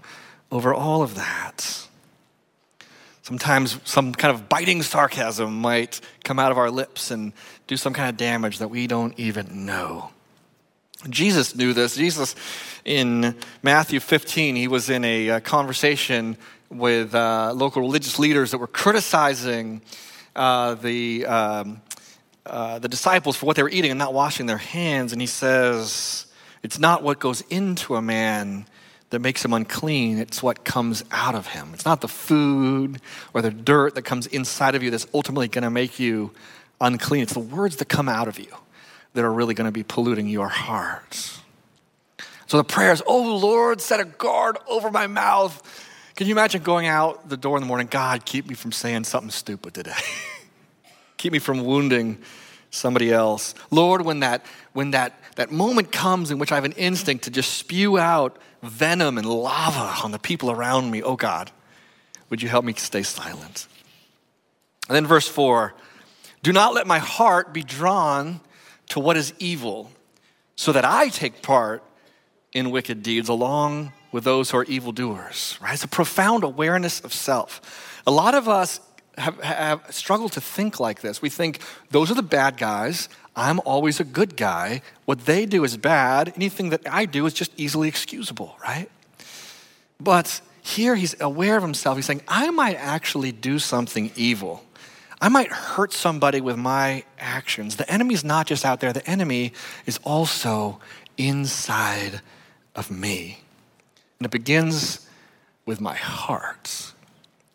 over 0.51 0.73
all 0.73 1.01
of 1.01 1.15
that. 1.15 1.87
Sometimes 3.21 3.79
some 3.85 4.13
kind 4.13 4.35
of 4.35 4.49
biting 4.49 4.81
sarcasm 4.81 5.61
might 5.61 6.01
come 6.25 6.39
out 6.39 6.51
of 6.51 6.57
our 6.57 6.69
lips 6.69 7.09
and 7.09 7.31
do 7.67 7.77
some 7.77 7.93
kind 7.93 8.09
of 8.09 8.17
damage 8.17 8.57
that 8.57 8.67
we 8.67 8.85
don't 8.85 9.17
even 9.17 9.65
know. 9.65 10.09
Jesus 11.09 11.55
knew 11.55 11.73
this. 11.73 11.95
Jesus, 11.95 12.35
in 12.85 13.35
Matthew 13.61 13.99
15, 13.99 14.55
he 14.55 14.67
was 14.67 14.89
in 14.89 15.03
a, 15.03 15.27
a 15.27 15.35
uh, 15.35 15.39
conversation 15.39 16.37
with 16.69 17.13
uh, 17.13 17.53
local 17.53 17.81
religious 17.81 18.19
leaders 18.19 18.51
that 18.51 18.57
were 18.57 18.67
criticizing 18.67 19.81
uh, 20.35 20.75
the, 20.75 21.25
um, 21.25 21.81
uh, 22.45 22.79
the 22.79 22.87
disciples 22.87 23.35
for 23.35 23.45
what 23.45 23.55
they 23.55 23.63
were 23.63 23.69
eating 23.69 23.91
and 23.91 23.97
not 23.97 24.13
washing 24.13 24.45
their 24.45 24.57
hands. 24.57 25.11
And 25.11 25.21
he 25.21 25.27
says, 25.27 26.25
It's 26.63 26.79
not 26.79 27.03
what 27.03 27.19
goes 27.19 27.41
into 27.49 27.95
a 27.95 28.01
man 28.01 28.65
that 29.09 29.19
makes 29.19 29.45
him 29.45 29.53
unclean, 29.53 30.17
it's 30.17 30.41
what 30.41 30.65
comes 30.65 31.03
out 31.11 31.35
of 31.35 31.47
him. 31.47 31.69
It's 31.73 31.85
not 31.85 32.01
the 32.01 32.07
food 32.07 32.99
or 33.33 33.43
the 33.43 33.51
dirt 33.51 33.93
that 33.95 34.01
comes 34.01 34.25
inside 34.27 34.73
of 34.73 34.81
you 34.81 34.89
that's 34.89 35.05
ultimately 35.13 35.47
going 35.47 35.63
to 35.63 35.69
make 35.69 35.99
you 35.99 36.31
unclean. 36.81 37.21
It's 37.21 37.33
the 37.33 37.39
words 37.39 37.75
that 37.75 37.89
come 37.89 38.09
out 38.09 38.27
of 38.27 38.39
you 38.39 38.47
that 39.13 39.23
are 39.23 39.31
really 39.31 39.53
going 39.53 39.65
to 39.65 39.71
be 39.71 39.83
polluting 39.83 40.27
your 40.27 40.47
heart. 40.47 41.39
So 42.47 42.57
the 42.57 42.63
prayer 42.63 42.91
is, 42.91 43.01
Oh 43.05 43.37
Lord, 43.37 43.81
set 43.81 43.99
a 43.99 44.05
guard 44.05 44.57
over 44.67 44.91
my 44.91 45.07
mouth. 45.07 45.61
Can 46.15 46.27
you 46.27 46.33
imagine 46.33 46.61
going 46.61 46.87
out 46.87 47.29
the 47.29 47.37
door 47.37 47.57
in 47.57 47.61
the 47.61 47.67
morning? 47.67 47.87
God, 47.89 48.25
keep 48.25 48.47
me 48.47 48.53
from 48.53 48.71
saying 48.71 49.05
something 49.05 49.31
stupid 49.31 49.73
today. 49.73 49.93
keep 51.17 51.33
me 51.33 51.39
from 51.39 51.63
wounding 51.63 52.19
somebody 52.69 53.11
else. 53.11 53.55
Lord, 53.71 54.03
when 54.03 54.19
that 54.19 54.45
when 54.73 54.91
that 54.91 55.19
that 55.35 55.51
moment 55.51 55.91
comes 55.91 56.31
in 56.31 56.37
which 56.37 56.51
I 56.51 56.55
have 56.55 56.65
an 56.65 56.73
instinct 56.73 57.23
to 57.25 57.31
just 57.31 57.53
spew 57.53 57.97
out 57.97 58.37
venom 58.61 59.17
and 59.17 59.27
lava 59.27 60.03
on 60.03 60.11
the 60.11 60.19
people 60.19 60.51
around 60.51 60.89
me, 60.91 61.01
oh 61.01 61.15
God, 61.15 61.51
would 62.29 62.41
you 62.41 62.49
help 62.49 62.65
me 62.65 62.73
stay 62.73 63.03
silent? 63.03 63.67
And 64.87 64.95
then 64.95 65.07
verse 65.07 65.27
4 65.27 65.73
Do 66.41 66.51
not 66.53 66.73
let 66.73 66.87
my 66.87 66.99
heart 66.99 67.53
be 67.53 67.63
drawn 67.63 68.41
to 68.89 68.99
what 68.99 69.17
is 69.17 69.33
evil, 69.39 69.91
so 70.55 70.71
that 70.71 70.85
I 70.85 71.09
take 71.09 71.41
part 71.41 71.83
in 72.53 72.69
wicked 72.71 73.01
deeds 73.01 73.29
along 73.29 73.91
with 74.11 74.23
those 74.23 74.51
who 74.51 74.57
are 74.57 74.63
evildoers. 74.65 75.57
Right? 75.61 75.73
It's 75.73 75.83
a 75.83 75.87
profound 75.87 76.43
awareness 76.43 76.99
of 76.99 77.11
self. 77.13 78.01
A 78.05 78.11
lot 78.11 78.35
of 78.35 78.47
us 78.47 78.79
have, 79.17 79.39
have 79.41 79.81
struggled 79.89 80.33
to 80.33 80.41
think 80.41 80.79
like 80.79 81.01
this. 81.01 81.21
We 81.21 81.29
think 81.29 81.59
those 81.89 82.11
are 82.11 82.15
the 82.15 82.23
bad 82.23 82.57
guys. 82.57 83.09
I'm 83.35 83.59
always 83.61 83.99
a 83.99 84.03
good 84.03 84.35
guy. 84.37 84.81
What 85.05 85.25
they 85.25 85.45
do 85.45 85.63
is 85.63 85.77
bad. 85.77 86.33
Anything 86.35 86.69
that 86.69 86.81
I 86.89 87.05
do 87.05 87.25
is 87.25 87.33
just 87.33 87.51
easily 87.57 87.87
excusable, 87.87 88.55
right? 88.63 88.89
But 89.99 90.41
here 90.61 90.95
he's 90.95 91.19
aware 91.19 91.57
of 91.57 91.63
himself. 91.63 91.97
He's 91.97 92.05
saying, 92.05 92.21
I 92.27 92.51
might 92.51 92.75
actually 92.75 93.31
do 93.31 93.59
something 93.59 94.11
evil. 94.15 94.63
I 95.23 95.29
might 95.29 95.53
hurt 95.53 95.93
somebody 95.93 96.41
with 96.41 96.57
my 96.57 97.05
actions. 97.17 97.77
The 97.77 97.89
enemy's 97.89 98.25
not 98.25 98.45
just 98.45 98.65
out 98.65 98.81
there, 98.81 98.91
the 98.91 99.09
enemy 99.09 99.53
is 99.85 99.97
also 100.03 100.81
inside 101.17 102.19
of 102.75 102.91
me. 102.91 103.39
And 104.19 104.25
it 104.25 104.31
begins 104.31 105.07
with 105.65 105.79
my 105.79 105.95
heart. 105.95 106.91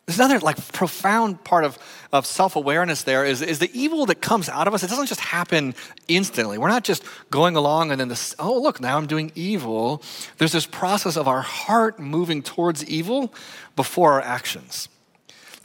There's 0.07 0.19
another 0.19 0.39
like 0.39 0.57
profound 0.73 1.45
part 1.45 1.65
of, 1.65 1.79
of 2.11 2.25
self-awareness 2.25 3.03
there 3.03 3.27
is, 3.27 3.43
is 3.43 3.59
the 3.59 3.71
evil 3.79 4.07
that 4.07 4.23
comes 4.23 4.49
out 4.49 4.67
of 4.67 4.73
us, 4.73 4.83
it 4.83 4.89
doesn't 4.89 5.09
just 5.09 5.21
happen 5.21 5.75
instantly. 6.09 6.57
We're 6.57 6.69
not 6.69 6.85
just 6.85 7.05
going 7.31 7.55
along 7.55 7.91
and 7.91 8.01
then 8.01 8.09
this, 8.09 8.35
oh 8.39 8.59
look, 8.59 8.81
now 8.81 8.97
I'm 8.97 9.07
doing 9.07 9.31
evil. 9.35 10.03
There's 10.39 10.53
this 10.53 10.65
process 10.65 11.19
of 11.19 11.29
our 11.29 11.43
heart 11.43 12.01
moving 12.01 12.43
towards 12.43 12.83
evil 12.87 13.35
before 13.77 14.15
our 14.15 14.23
actions. 14.23 14.89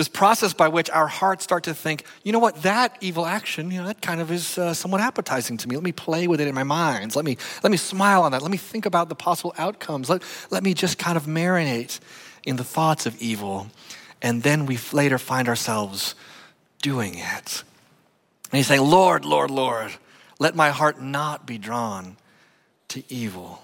This 0.03 0.09
process 0.09 0.51
by 0.53 0.67
which 0.67 0.89
our 0.89 1.07
hearts 1.07 1.45
start 1.45 1.63
to 1.63 1.73
think, 1.73 2.03
you 2.23 2.33
know 2.33 2.39
what, 2.39 2.61
that 2.63 2.97
evil 2.99 3.25
action, 3.25 3.71
you 3.71 3.79
know, 3.79 3.87
that 3.87 4.01
kind 4.01 4.19
of 4.19 4.33
is 4.33 4.57
uh, 4.57 4.73
somewhat 4.73 4.99
appetizing 4.99 5.55
to 5.55 5.69
me. 5.69 5.75
Let 5.75 5.83
me 5.85 5.93
play 5.93 6.27
with 6.27 6.41
it 6.41 6.47
in 6.49 6.53
my 6.53 6.65
minds. 6.65 7.15
Let 7.15 7.23
me, 7.23 7.37
let 7.63 7.71
me 7.71 7.77
smile 7.77 8.23
on 8.23 8.33
that. 8.33 8.41
Let 8.41 8.51
me 8.51 8.57
think 8.57 8.85
about 8.85 9.07
the 9.07 9.15
possible 9.15 9.53
outcomes. 9.57 10.09
Let, 10.09 10.21
let 10.51 10.61
me 10.61 10.73
just 10.73 10.97
kind 10.97 11.15
of 11.15 11.23
marinate 11.23 12.01
in 12.43 12.57
the 12.57 12.65
thoughts 12.65 13.05
of 13.05 13.15
evil. 13.21 13.67
And 14.21 14.43
then 14.43 14.65
we 14.65 14.77
later 14.91 15.17
find 15.17 15.47
ourselves 15.47 16.15
doing 16.81 17.13
it. 17.15 17.63
And 18.51 18.57
he's 18.57 18.67
saying, 18.67 18.81
Lord, 18.81 19.23
Lord, 19.23 19.51
Lord, 19.51 19.93
let 20.37 20.53
my 20.53 20.71
heart 20.71 21.01
not 21.01 21.47
be 21.47 21.57
drawn 21.57 22.17
to 22.89 23.03
evil. 23.07 23.61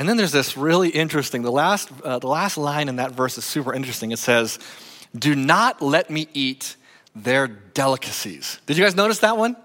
And 0.00 0.08
then 0.08 0.16
there's 0.16 0.32
this 0.32 0.56
really 0.56 0.88
interesting, 0.88 1.42
the 1.42 1.52
last, 1.52 1.90
uh, 2.02 2.18
the 2.18 2.26
last 2.26 2.56
line 2.56 2.88
in 2.88 2.96
that 2.96 3.12
verse 3.12 3.36
is 3.36 3.44
super 3.44 3.74
interesting. 3.74 4.12
It 4.12 4.18
says, 4.18 4.58
Do 5.14 5.34
not 5.34 5.82
let 5.82 6.08
me 6.08 6.26
eat 6.32 6.76
their 7.14 7.46
delicacies. 7.46 8.62
Did 8.64 8.78
you 8.78 8.82
guys 8.84 8.96
notice 8.96 9.18
that 9.18 9.36
one 9.36 9.56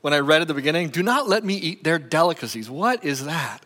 when 0.00 0.12
I 0.12 0.18
read 0.18 0.42
at 0.42 0.48
the 0.48 0.54
beginning? 0.54 0.88
Do 0.88 1.04
not 1.04 1.28
let 1.28 1.44
me 1.44 1.54
eat 1.54 1.84
their 1.84 2.00
delicacies. 2.00 2.68
What 2.68 3.04
is 3.04 3.26
that? 3.26 3.60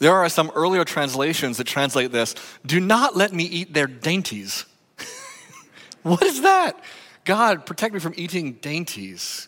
There 0.00 0.12
are 0.12 0.28
some 0.28 0.50
earlier 0.56 0.84
translations 0.84 1.58
that 1.58 1.68
translate 1.68 2.10
this 2.10 2.34
Do 2.66 2.80
not 2.80 3.16
let 3.16 3.32
me 3.32 3.44
eat 3.44 3.72
their 3.72 3.86
dainties. 3.86 4.66
what 6.02 6.24
is 6.24 6.42
that? 6.42 6.82
God, 7.24 7.64
protect 7.64 7.94
me 7.94 8.00
from 8.00 8.14
eating 8.16 8.54
dainties. 8.54 9.46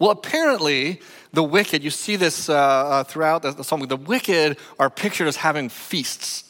Well, 0.00 0.10
apparently, 0.10 1.00
the 1.32 1.42
wicked, 1.42 1.84
you 1.84 1.90
see 1.90 2.16
this 2.16 2.48
uh, 2.48 2.54
uh, 2.54 3.04
throughout 3.04 3.42
the, 3.42 3.52
the 3.52 3.62
psalm, 3.62 3.86
the 3.86 3.96
wicked 3.96 4.56
are 4.78 4.88
pictured 4.88 5.28
as 5.28 5.36
having 5.36 5.68
feasts. 5.68 6.44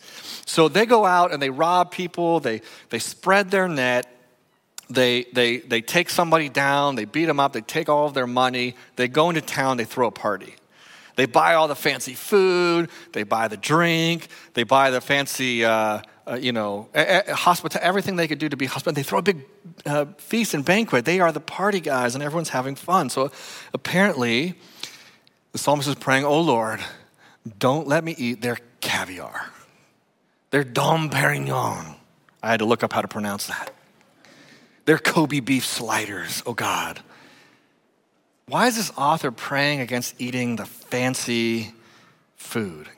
So 0.46 0.68
they 0.68 0.86
go 0.86 1.04
out 1.04 1.32
and 1.32 1.42
they 1.42 1.50
rob 1.50 1.90
people, 1.90 2.38
they, 2.40 2.62
they 2.90 3.00
spread 3.00 3.50
their 3.50 3.68
net, 3.68 4.06
they, 4.88 5.24
they, 5.32 5.58
they 5.58 5.80
take 5.80 6.10
somebody 6.10 6.48
down, 6.48 6.94
they 6.94 7.04
beat 7.04 7.26
them 7.26 7.40
up, 7.40 7.52
they 7.52 7.60
take 7.60 7.88
all 7.88 8.06
of 8.06 8.14
their 8.14 8.26
money, 8.26 8.76
they 8.94 9.08
go 9.08 9.28
into 9.28 9.40
town, 9.40 9.76
they 9.76 9.84
throw 9.84 10.06
a 10.06 10.12
party. 10.12 10.54
They 11.16 11.26
buy 11.26 11.54
all 11.54 11.66
the 11.66 11.76
fancy 11.76 12.14
food, 12.14 12.88
they 13.12 13.24
buy 13.24 13.48
the 13.48 13.56
drink, 13.56 14.28
they 14.54 14.62
buy 14.62 14.90
the 14.90 15.00
fancy, 15.00 15.64
uh, 15.64 16.02
uh, 16.30 16.36
you 16.36 16.52
know, 16.52 16.88
hospital, 16.94 17.80
everything 17.82 18.16
they 18.16 18.28
could 18.28 18.38
do 18.38 18.48
to 18.48 18.56
be 18.56 18.66
hospitable. 18.66 18.94
They 18.94 19.02
throw 19.02 19.18
a 19.18 19.22
big 19.22 19.44
uh, 19.84 20.06
feast 20.18 20.54
and 20.54 20.64
banquet. 20.64 21.04
They 21.04 21.20
are 21.20 21.32
the 21.32 21.40
party 21.40 21.80
guys, 21.80 22.14
and 22.14 22.22
everyone's 22.22 22.50
having 22.50 22.76
fun. 22.76 23.10
So 23.10 23.32
apparently, 23.74 24.54
the 25.52 25.58
psalmist 25.58 25.88
is 25.88 25.96
praying, 25.96 26.24
"Oh 26.24 26.40
Lord, 26.40 26.80
don't 27.58 27.88
let 27.88 28.04
me 28.04 28.14
eat 28.16 28.42
their 28.42 28.58
caviar, 28.80 29.50
their 30.50 30.64
Dom 30.64 31.10
Perignon." 31.10 31.96
I 32.42 32.50
had 32.50 32.60
to 32.60 32.66
look 32.66 32.82
up 32.82 32.92
how 32.92 33.02
to 33.02 33.08
pronounce 33.08 33.46
that. 33.46 33.74
Their 34.84 34.98
Kobe 34.98 35.40
beef 35.40 35.66
sliders. 35.66 36.42
Oh 36.46 36.54
God. 36.54 37.00
Why 38.46 38.66
is 38.66 38.76
this 38.76 38.90
author 38.96 39.30
praying 39.30 39.78
against 39.78 40.20
eating 40.20 40.56
the 40.56 40.64
fancy 40.64 41.72
food? 42.34 42.88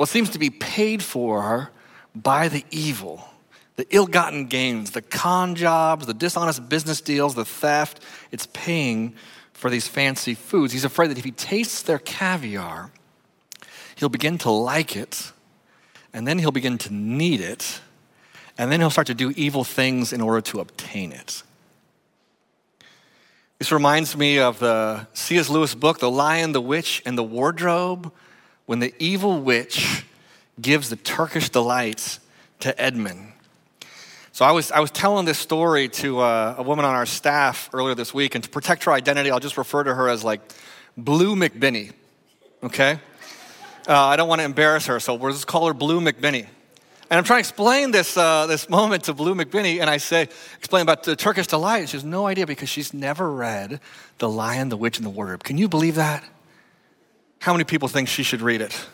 It 0.00 0.08
seems 0.08 0.30
to 0.30 0.40
be 0.40 0.50
paid 0.50 1.04
for 1.04 1.70
by 2.14 2.48
the 2.48 2.64
evil, 2.70 3.28
the 3.76 3.86
ill 3.90 4.06
gotten 4.06 4.46
gains, 4.46 4.92
the 4.92 5.02
con 5.02 5.54
jobs, 5.54 6.06
the 6.06 6.14
dishonest 6.14 6.68
business 6.68 7.00
deals, 7.00 7.34
the 7.34 7.44
theft. 7.44 8.00
It's 8.30 8.46
paying 8.52 9.14
for 9.52 9.68
these 9.68 9.88
fancy 9.88 10.34
foods. 10.34 10.72
He's 10.72 10.84
afraid 10.84 11.10
that 11.10 11.18
if 11.18 11.24
he 11.24 11.32
tastes 11.32 11.82
their 11.82 11.98
caviar, 11.98 12.90
he'll 13.96 14.08
begin 14.08 14.38
to 14.38 14.50
like 14.50 14.96
it, 14.96 15.32
and 16.12 16.26
then 16.26 16.38
he'll 16.38 16.52
begin 16.52 16.78
to 16.78 16.94
need 16.94 17.40
it, 17.40 17.80
and 18.56 18.70
then 18.70 18.80
he'll 18.80 18.90
start 18.90 19.08
to 19.08 19.14
do 19.14 19.32
evil 19.36 19.64
things 19.64 20.12
in 20.12 20.20
order 20.20 20.40
to 20.40 20.60
obtain 20.60 21.10
it. 21.10 21.42
This 23.58 23.72
reminds 23.72 24.16
me 24.16 24.38
of 24.38 24.58
the 24.58 25.06
C.S. 25.14 25.48
Lewis 25.48 25.74
book, 25.74 25.98
The 25.98 26.10
Lion, 26.10 26.52
the 26.52 26.60
Witch, 26.60 27.02
and 27.06 27.16
the 27.16 27.22
Wardrobe, 27.22 28.12
when 28.66 28.80
the 28.80 28.94
evil 28.98 29.40
witch 29.40 30.04
gives 30.60 30.90
the 30.90 30.96
Turkish 30.96 31.50
delights 31.50 32.20
to 32.60 32.80
Edmund. 32.80 33.32
So 34.32 34.44
I 34.44 34.50
was, 34.50 34.72
I 34.72 34.80
was 34.80 34.90
telling 34.90 35.26
this 35.26 35.38
story 35.38 35.88
to 35.90 36.18
uh, 36.18 36.56
a 36.58 36.62
woman 36.62 36.84
on 36.84 36.94
our 36.94 37.06
staff 37.06 37.70
earlier 37.72 37.94
this 37.94 38.12
week, 38.12 38.34
and 38.34 38.42
to 38.42 38.50
protect 38.50 38.84
her 38.84 38.92
identity, 38.92 39.30
I'll 39.30 39.40
just 39.40 39.56
refer 39.56 39.84
to 39.84 39.94
her 39.94 40.08
as 40.08 40.24
like 40.24 40.40
Blue 40.96 41.36
McBinney, 41.36 41.92
okay? 42.62 42.98
Uh, 43.86 43.96
I 43.96 44.16
don't 44.16 44.28
want 44.28 44.40
to 44.40 44.44
embarrass 44.44 44.86
her, 44.86 44.98
so 44.98 45.14
we'll 45.14 45.32
just 45.32 45.46
call 45.46 45.66
her 45.68 45.74
Blue 45.74 46.00
McBinney. 46.00 46.48
And 47.10 47.18
I'm 47.18 47.24
trying 47.24 47.44
to 47.44 47.48
explain 47.48 47.90
this, 47.90 48.16
uh, 48.16 48.46
this 48.46 48.68
moment 48.70 49.04
to 49.04 49.14
Blue 49.14 49.34
McBinney, 49.34 49.80
and 49.80 49.88
I 49.88 49.98
say, 49.98 50.28
explain 50.58 50.82
about 50.82 51.04
the 51.04 51.14
Turkish 51.14 51.46
delight. 51.46 51.88
She 51.90 51.96
has 51.96 52.04
no 52.04 52.26
idea 52.26 52.46
because 52.46 52.68
she's 52.68 52.92
never 52.92 53.30
read 53.30 53.78
The 54.18 54.28
Lion, 54.28 54.68
the 54.68 54.76
Witch, 54.76 54.96
and 54.96 55.06
the 55.06 55.10
Wardrobe. 55.10 55.44
Can 55.44 55.58
you 55.58 55.68
believe 55.68 55.94
that? 55.94 56.24
How 57.38 57.52
many 57.52 57.64
people 57.64 57.88
think 57.88 58.08
she 58.08 58.22
should 58.22 58.40
read 58.40 58.62
it? 58.62 58.86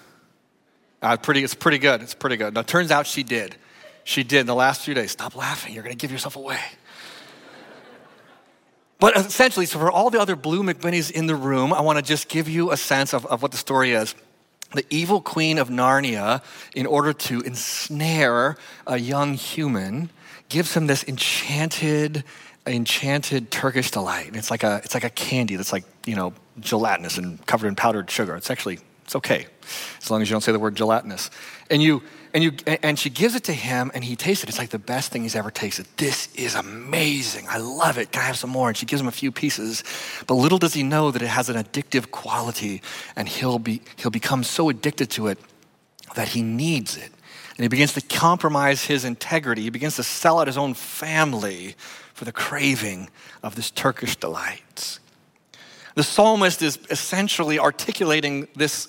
Uh, 1.02 1.16
pretty, 1.16 1.42
it's 1.42 1.54
pretty 1.54 1.78
good. 1.78 2.02
It's 2.02 2.14
pretty 2.14 2.36
good. 2.36 2.54
Now, 2.54 2.62
turns 2.62 2.90
out 2.90 3.06
she 3.06 3.22
did. 3.22 3.56
She 4.04 4.22
did 4.22 4.40
in 4.40 4.46
the 4.46 4.54
last 4.54 4.82
few 4.82 4.94
days. 4.94 5.10
Stop 5.10 5.36
laughing. 5.36 5.74
You're 5.74 5.82
going 5.82 5.96
to 5.96 6.00
give 6.00 6.12
yourself 6.12 6.36
away. 6.36 6.60
But 8.98 9.16
essentially, 9.16 9.64
so 9.64 9.78
for 9.78 9.90
all 9.90 10.10
the 10.10 10.20
other 10.20 10.36
Blue 10.36 10.62
McBinneys 10.62 11.10
in 11.10 11.26
the 11.26 11.34
room, 11.34 11.72
I 11.72 11.80
want 11.80 11.98
to 11.98 12.04
just 12.04 12.28
give 12.28 12.48
you 12.48 12.70
a 12.70 12.76
sense 12.76 13.14
of, 13.14 13.24
of 13.26 13.40
what 13.40 13.50
the 13.50 13.56
story 13.56 13.92
is 13.92 14.14
the 14.72 14.84
evil 14.90 15.20
queen 15.20 15.58
of 15.58 15.68
Narnia, 15.68 16.42
in 16.74 16.86
order 16.86 17.12
to 17.12 17.40
ensnare 17.40 18.56
a 18.86 18.98
young 18.98 19.34
human, 19.34 20.10
gives 20.48 20.74
him 20.74 20.86
this 20.86 21.04
enchanted, 21.04 22.24
enchanted 22.66 23.50
Turkish 23.50 23.90
delight. 23.90 24.28
And 24.28 24.36
It's 24.36 24.50
like 24.50 24.62
a, 24.62 24.80
it's 24.84 24.94
like 24.94 25.04
a 25.04 25.10
candy 25.10 25.56
that's 25.56 25.72
like, 25.72 25.84
you 26.06 26.14
know, 26.14 26.34
gelatinous 26.60 27.18
and 27.18 27.44
covered 27.46 27.68
in 27.68 27.74
powdered 27.74 28.10
sugar. 28.10 28.36
It's 28.36 28.50
actually, 28.50 28.78
it's 29.04 29.16
okay, 29.16 29.46
as 30.00 30.10
long 30.10 30.22
as 30.22 30.28
you 30.28 30.34
don't 30.34 30.40
say 30.40 30.52
the 30.52 30.58
word 30.58 30.74
gelatinous. 30.74 31.30
And 31.70 31.82
you, 31.82 32.02
and, 32.32 32.44
you, 32.44 32.52
and 32.66 32.98
she 32.98 33.10
gives 33.10 33.34
it 33.34 33.44
to 33.44 33.52
him, 33.52 33.90
and 33.94 34.04
he 34.04 34.16
tastes 34.16 34.44
it. 34.44 34.48
It's 34.48 34.58
like 34.58 34.70
the 34.70 34.78
best 34.78 35.12
thing 35.12 35.22
he's 35.22 35.36
ever 35.36 35.50
tasted. 35.50 35.86
This 35.96 36.32
is 36.34 36.54
amazing. 36.54 37.46
I 37.48 37.58
love 37.58 37.98
it. 37.98 38.12
Can 38.12 38.22
I 38.22 38.26
have 38.26 38.36
some 38.36 38.50
more? 38.50 38.68
And 38.68 38.76
she 38.76 38.86
gives 38.86 39.00
him 39.00 39.08
a 39.08 39.12
few 39.12 39.32
pieces. 39.32 39.82
But 40.26 40.34
little 40.34 40.58
does 40.58 40.74
he 40.74 40.82
know 40.82 41.10
that 41.10 41.22
it 41.22 41.28
has 41.28 41.48
an 41.48 41.56
addictive 41.56 42.10
quality, 42.10 42.82
and 43.16 43.28
he'll, 43.28 43.58
be, 43.58 43.82
he'll 43.96 44.10
become 44.10 44.44
so 44.44 44.68
addicted 44.68 45.10
to 45.10 45.28
it 45.28 45.38
that 46.14 46.28
he 46.28 46.42
needs 46.42 46.96
it. 46.96 47.10
And 47.56 47.64
he 47.64 47.68
begins 47.68 47.92
to 47.92 48.00
compromise 48.00 48.84
his 48.84 49.04
integrity. 49.04 49.62
He 49.62 49.70
begins 49.70 49.96
to 49.96 50.02
sell 50.02 50.40
out 50.40 50.46
his 50.46 50.56
own 50.56 50.74
family 50.74 51.74
for 52.14 52.24
the 52.24 52.32
craving 52.32 53.10
of 53.42 53.54
this 53.54 53.70
Turkish 53.70 54.16
delight. 54.16 54.98
The 55.94 56.02
psalmist 56.02 56.62
is 56.62 56.78
essentially 56.88 57.58
articulating 57.58 58.48
this 58.54 58.88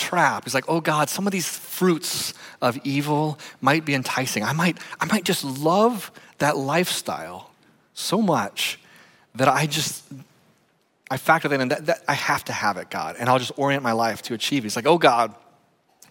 trap. 0.00 0.44
He's 0.44 0.54
like, 0.54 0.64
oh 0.68 0.80
God, 0.80 1.08
some 1.08 1.26
of 1.26 1.32
these 1.32 1.46
fruits 1.46 2.34
of 2.60 2.78
evil 2.84 3.38
might 3.60 3.84
be 3.84 3.94
enticing. 3.94 4.42
I 4.42 4.52
might, 4.52 4.78
I 4.98 5.04
might 5.04 5.24
just 5.24 5.44
love 5.44 6.10
that 6.38 6.56
lifestyle 6.56 7.50
so 7.94 8.22
much 8.22 8.78
that 9.34 9.48
I 9.48 9.66
just, 9.66 10.02
I 11.10 11.16
factor 11.16 11.48
that 11.48 11.60
in, 11.60 11.68
that, 11.68 11.86
that 11.86 12.02
I 12.08 12.14
have 12.14 12.44
to 12.46 12.52
have 12.52 12.76
it, 12.78 12.90
God, 12.90 13.16
and 13.18 13.28
I'll 13.28 13.38
just 13.38 13.52
orient 13.56 13.82
my 13.82 13.92
life 13.92 14.22
to 14.22 14.34
achieve 14.34 14.62
it. 14.62 14.66
He's 14.66 14.76
like, 14.76 14.86
oh 14.86 14.98
God, 14.98 15.34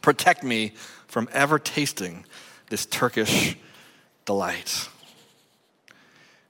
protect 0.02 0.43
me 0.43 0.73
from 1.08 1.28
ever 1.34 1.60
tasting 1.60 2.25
this 2.69 2.86
Turkish 2.86 3.58
delight. 4.25 4.88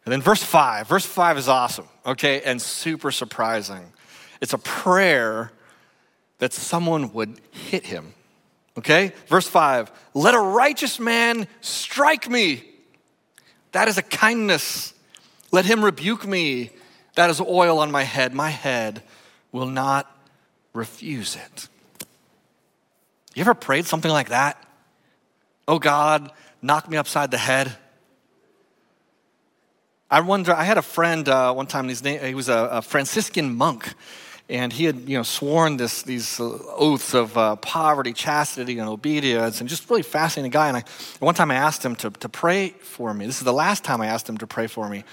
And 0.05 0.11
then 0.11 0.21
verse 0.21 0.43
five, 0.43 0.87
verse 0.87 1.05
five 1.05 1.37
is 1.37 1.47
awesome, 1.47 1.87
okay, 2.05 2.41
and 2.41 2.61
super 2.61 3.11
surprising. 3.11 3.93
It's 4.41 4.53
a 4.53 4.57
prayer 4.57 5.51
that 6.39 6.53
someone 6.53 7.13
would 7.13 7.39
hit 7.51 7.85
him. 7.85 8.13
Okay? 8.77 9.13
Verse 9.27 9.47
5 9.47 9.91
Let 10.13 10.33
a 10.33 10.39
righteous 10.39 10.99
man 10.99 11.47
strike 11.61 12.29
me. 12.29 12.63
That 13.71 13.87
is 13.87 13.97
a 13.97 14.01
kindness. 14.01 14.93
Let 15.51 15.65
him 15.65 15.83
rebuke 15.83 16.25
me. 16.25 16.71
That 17.15 17.29
is 17.29 17.39
oil 17.39 17.79
on 17.79 17.91
my 17.91 18.03
head. 18.03 18.33
My 18.33 18.49
head 18.49 19.03
will 19.51 19.67
not 19.67 20.09
refuse 20.73 21.35
it. 21.35 21.67
You 23.35 23.41
ever 23.41 23.53
prayed 23.53 23.85
something 23.85 24.11
like 24.11 24.29
that? 24.29 24.63
Oh 25.67 25.79
God, 25.79 26.31
knock 26.61 26.89
me 26.89 26.97
upside 26.97 27.31
the 27.31 27.37
head. 27.37 27.75
I 30.11 30.21
wonder, 30.21 30.53
I 30.53 30.63
had 30.63 30.77
a 30.79 30.81
friend 30.81 31.27
uh, 31.29 31.53
one 31.53 31.67
time, 31.67 31.87
his 31.87 32.03
name, 32.03 32.23
he 32.23 32.33
was 32.33 32.49
a, 32.49 32.69
a 32.71 32.81
Franciscan 32.81 33.55
monk 33.55 33.93
and 34.49 34.73
he 34.73 34.85
had 34.85 35.07
you 35.07 35.15
know 35.15 35.23
sworn 35.23 35.77
this 35.77 36.01
these 36.01 36.39
uh, 36.39 36.57
oaths 36.75 37.13
of 37.13 37.37
uh, 37.37 37.55
poverty 37.57 38.11
chastity 38.11 38.79
and 38.79 38.89
obedience 38.89 39.59
and 39.59 39.69
just 39.69 39.89
really 39.89 40.01
fascinating 40.01 40.51
guy. 40.51 40.67
And 40.67 40.77
I, 40.77 40.83
one 41.19 41.35
time 41.35 41.51
i 41.51 41.55
asked 41.55 41.85
him 41.85 41.95
to, 41.97 42.09
to 42.09 42.29
pray 42.29 42.69
for 42.69 43.13
me. 43.13 43.25
This 43.25 43.37
is 43.37 43.43
the 43.43 43.53
last 43.53 43.83
time 43.83 44.01
i 44.01 44.07
asked 44.07 44.27
him 44.27 44.37
to 44.39 44.47
pray 44.47 44.67
for 44.67 44.89
me. 44.89 45.03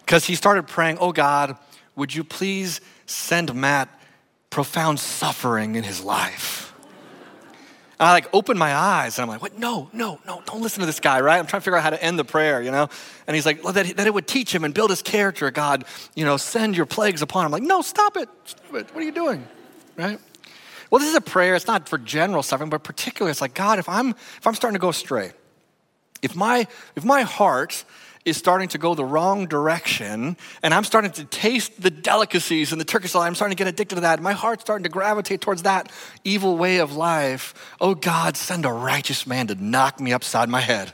Because 0.00 0.24
he 0.24 0.34
started 0.34 0.66
praying 0.68 0.98
oh 1.00 1.12
god 1.12 1.56
would 1.96 2.14
you 2.14 2.22
please 2.24 2.80
send 3.06 3.54
matt 3.54 3.88
profound 4.50 5.00
suffering 5.00 5.74
in 5.74 5.82
his 5.82 6.02
life 6.02 6.67
I 8.00 8.12
like 8.12 8.28
open 8.32 8.56
my 8.56 8.74
eyes 8.74 9.18
and 9.18 9.24
I'm 9.24 9.28
like, 9.28 9.42
what? 9.42 9.58
No, 9.58 9.90
no, 9.92 10.20
no, 10.24 10.40
don't 10.46 10.62
listen 10.62 10.80
to 10.80 10.86
this 10.86 11.00
guy, 11.00 11.20
right? 11.20 11.38
I'm 11.38 11.46
trying 11.46 11.60
to 11.60 11.64
figure 11.64 11.76
out 11.76 11.82
how 11.82 11.90
to 11.90 12.02
end 12.02 12.16
the 12.18 12.24
prayer, 12.24 12.62
you 12.62 12.70
know? 12.70 12.88
And 13.26 13.34
he's 13.34 13.44
like, 13.44 13.64
well, 13.64 13.72
that, 13.72 13.96
that 13.96 14.06
it 14.06 14.14
would 14.14 14.28
teach 14.28 14.54
him 14.54 14.62
and 14.62 14.72
build 14.72 14.90
his 14.90 15.02
character, 15.02 15.50
God, 15.50 15.84
you 16.14 16.24
know, 16.24 16.36
send 16.36 16.76
your 16.76 16.86
plagues 16.86 17.22
upon 17.22 17.44
him. 17.44 17.46
I'm 17.46 17.60
like, 17.60 17.68
no, 17.68 17.82
stop 17.82 18.16
it. 18.16 18.28
Stop 18.44 18.74
it. 18.74 18.94
What 18.94 18.96
are 18.96 19.02
you 19.02 19.12
doing? 19.12 19.46
Right? 19.96 20.20
Well, 20.90 21.00
this 21.00 21.08
is 21.08 21.16
a 21.16 21.20
prayer. 21.20 21.56
It's 21.56 21.66
not 21.66 21.88
for 21.88 21.98
general 21.98 22.42
suffering, 22.42 22.70
but 22.70 22.84
particularly, 22.84 23.32
it's 23.32 23.40
like, 23.40 23.54
God, 23.54 23.78
if 23.78 23.88
I'm 23.88 24.10
if 24.10 24.46
I'm 24.46 24.54
starting 24.54 24.76
to 24.76 24.80
go 24.80 24.88
astray, 24.88 25.32
if 26.22 26.34
my 26.34 26.66
if 26.96 27.04
my 27.04 27.22
heart 27.22 27.84
is 28.28 28.36
starting 28.36 28.68
to 28.68 28.78
go 28.78 28.94
the 28.94 29.04
wrong 29.04 29.46
direction, 29.46 30.36
and 30.62 30.74
I'm 30.74 30.84
starting 30.84 31.10
to 31.12 31.24
taste 31.24 31.80
the 31.80 31.90
delicacies 31.90 32.72
and 32.72 32.80
the 32.80 32.84
Turkish 32.84 33.12
delight. 33.12 33.26
I'm 33.26 33.34
starting 33.34 33.56
to 33.56 33.60
get 33.62 33.68
addicted 33.68 33.96
to 33.96 34.00
that. 34.02 34.20
My 34.20 34.32
heart's 34.32 34.62
starting 34.62 34.84
to 34.84 34.88
gravitate 34.88 35.40
towards 35.40 35.62
that 35.62 35.90
evil 36.24 36.56
way 36.56 36.78
of 36.78 36.96
life. 36.96 37.76
Oh 37.80 37.94
God, 37.94 38.36
send 38.36 38.64
a 38.64 38.72
righteous 38.72 39.26
man 39.26 39.48
to 39.48 39.54
knock 39.54 40.00
me 40.00 40.12
upside 40.12 40.48
my 40.48 40.60
head, 40.60 40.92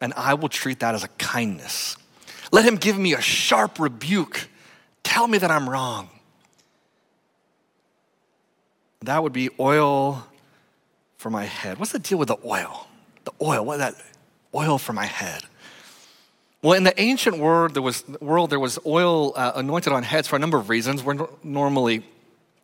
and 0.00 0.12
I 0.16 0.34
will 0.34 0.48
treat 0.48 0.80
that 0.80 0.94
as 0.94 1.04
a 1.04 1.08
kindness. 1.08 1.96
Let 2.52 2.64
him 2.64 2.76
give 2.76 2.98
me 2.98 3.14
a 3.14 3.20
sharp 3.20 3.78
rebuke. 3.78 4.48
Tell 5.02 5.26
me 5.26 5.38
that 5.38 5.50
I'm 5.50 5.68
wrong. 5.68 6.08
That 9.02 9.22
would 9.22 9.32
be 9.32 9.50
oil 9.58 10.26
for 11.16 11.30
my 11.30 11.44
head. 11.44 11.78
What's 11.78 11.92
the 11.92 11.98
deal 11.98 12.18
with 12.18 12.28
the 12.28 12.36
oil? 12.44 12.86
The 13.24 13.32
oil, 13.40 13.64
what 13.64 13.78
that 13.78 13.94
oil 14.54 14.78
for 14.78 14.92
my 14.92 15.06
head? 15.06 15.42
Well, 16.62 16.74
in 16.74 16.84
the 16.84 17.00
ancient 17.00 17.38
world, 17.38 17.72
there 17.72 17.82
was, 17.82 18.06
world, 18.20 18.50
there 18.50 18.60
was 18.60 18.78
oil 18.84 19.32
uh, 19.34 19.52
anointed 19.54 19.94
on 19.94 20.02
heads 20.02 20.28
for 20.28 20.36
a 20.36 20.38
number 20.38 20.58
of 20.58 20.68
reasons. 20.68 21.02
We're 21.02 21.26
normally 21.42 22.04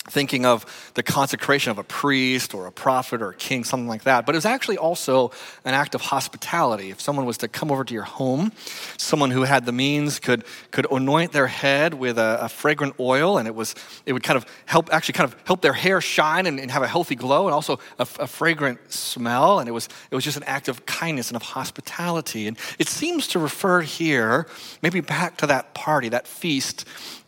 thinking 0.08 0.46
of 0.46 0.90
the 0.94 1.02
consecration 1.02 1.70
of 1.70 1.78
a 1.78 1.84
priest 1.84 2.54
or 2.54 2.66
a 2.66 2.72
prophet 2.72 3.20
or 3.22 3.30
a 3.30 3.34
king, 3.34 3.64
something 3.64 3.88
like 3.88 4.04
that. 4.04 4.26
But 4.26 4.34
it 4.34 4.38
was 4.38 4.46
actually 4.46 4.78
also 4.78 5.32
an 5.64 5.74
act 5.74 5.94
of 5.94 6.00
hospitality. 6.00 6.90
If 6.90 7.00
someone 7.00 7.26
was 7.26 7.38
to 7.38 7.48
come 7.48 7.70
over 7.70 7.84
to 7.84 7.94
your 7.94 8.04
home, 8.04 8.52
someone 8.96 9.30
who 9.30 9.42
had 9.42 9.66
the 9.66 9.72
means 9.72 10.18
could, 10.18 10.44
could 10.70 10.86
anoint 10.90 11.32
their 11.32 11.46
head 11.46 11.94
with 11.94 12.18
a, 12.18 12.38
a 12.42 12.48
fragrant 12.48 12.94
oil, 13.00 13.38
and 13.38 13.48
it, 13.48 13.54
was, 13.54 13.74
it 14.04 14.12
would 14.12 14.22
kind 14.22 14.36
of 14.36 14.46
help, 14.64 14.92
actually 14.92 15.14
kind 15.14 15.32
of 15.32 15.36
help 15.44 15.60
their 15.60 15.72
hair 15.72 16.00
shine 16.00 16.46
and, 16.46 16.60
and 16.60 16.70
have 16.70 16.82
a 16.82 16.88
healthy 16.88 17.14
glow, 17.14 17.46
and 17.46 17.54
also 17.54 17.78
a, 17.98 18.06
a 18.20 18.26
fragrant 18.26 18.92
smell. 18.92 19.58
And 19.58 19.68
it 19.68 19.72
was, 19.72 19.88
it 20.10 20.14
was 20.14 20.24
just 20.24 20.36
an 20.36 20.44
act 20.44 20.68
of 20.68 20.86
kindness 20.86 21.28
and 21.28 21.36
of 21.36 21.42
hospitality. 21.42 22.46
And 22.46 22.56
it 22.78 22.88
seems 22.88 23.26
to 23.28 23.38
refer 23.38 23.80
here, 23.80 24.46
maybe 24.82 25.00
back 25.00 25.36
to 25.38 25.46
that 25.48 25.74
party, 25.74 26.08
that 26.10 26.26
feast 26.26 26.84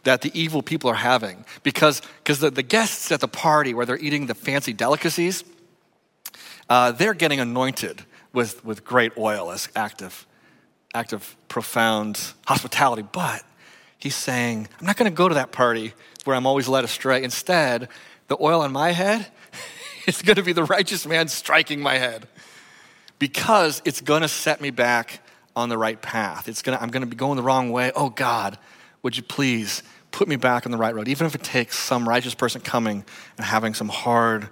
that 0.08 0.22
the 0.22 0.30
evil 0.32 0.62
people 0.62 0.88
are 0.88 0.94
having 0.94 1.44
because 1.62 2.00
because 2.24 2.40
the, 2.40 2.50
the 2.50 2.62
guests 2.62 3.12
at 3.12 3.20
the 3.20 3.28
party 3.28 3.74
where 3.74 3.84
they're 3.84 3.98
eating 3.98 4.24
the 4.24 4.34
fancy 4.34 4.72
delicacies 4.72 5.44
uh, 6.70 6.92
they're 6.92 7.12
getting 7.12 7.40
anointed 7.40 8.06
with, 8.32 8.64
with 8.64 8.84
great 8.84 9.12
oil 9.18 9.50
as 9.50 9.68
active 9.76 10.26
act 10.94 11.12
of 11.12 11.36
profound 11.48 12.32
hospitality 12.46 13.02
but 13.12 13.42
he's 13.98 14.16
saying 14.16 14.66
i'm 14.80 14.86
not 14.86 14.96
going 14.96 15.10
to 15.10 15.14
go 15.14 15.28
to 15.28 15.34
that 15.34 15.52
party 15.52 15.92
where 16.24 16.34
i'm 16.34 16.46
always 16.46 16.68
led 16.68 16.84
astray 16.84 17.22
instead 17.22 17.86
the 18.28 18.36
oil 18.40 18.62
on 18.62 18.72
my 18.72 18.92
head 18.92 19.26
is 20.06 20.22
going 20.22 20.36
to 20.36 20.42
be 20.42 20.54
the 20.54 20.64
righteous 20.64 21.04
man 21.06 21.28
striking 21.28 21.82
my 21.82 21.98
head 21.98 22.26
because 23.18 23.82
it's 23.84 24.00
going 24.00 24.22
to 24.22 24.28
set 24.28 24.62
me 24.62 24.70
back 24.70 25.20
on 25.54 25.68
the 25.68 25.76
right 25.76 26.00
path. 26.00 26.48
It's 26.48 26.62
gonna, 26.62 26.78
I'm 26.80 26.90
going 26.90 27.02
to 27.02 27.06
be 27.06 27.16
going 27.16 27.36
the 27.36 27.42
wrong 27.42 27.70
way. 27.70 27.90
Oh, 27.94 28.10
God, 28.10 28.56
would 29.02 29.16
you 29.16 29.22
please 29.22 29.82
put 30.18 30.26
me 30.26 30.34
back 30.34 30.66
on 30.66 30.72
the 30.72 30.78
right 30.78 30.96
road, 30.96 31.06
even 31.06 31.28
if 31.28 31.36
it 31.36 31.44
takes 31.44 31.78
some 31.78 32.08
righteous 32.08 32.34
person 32.34 32.60
coming 32.60 33.04
and 33.36 33.46
having 33.46 33.72
some 33.72 33.88
hard 33.88 34.48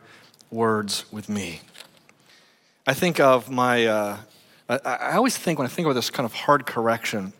words 0.49 1.05
with 1.11 1.29
me. 1.29 1.61
I 2.87 2.95
think 2.95 3.19
of 3.19 3.51
my, 3.51 3.85
uh, 3.85 4.17
I, 4.69 4.79
I 4.85 5.17
always 5.17 5.37
think 5.37 5.59
when 5.59 5.67
I 5.67 5.69
think 5.69 5.89
of 5.89 5.97
this 5.97 6.09
kind 6.09 6.25
of 6.25 6.33
hard 6.33 6.67
correction, 6.67 7.33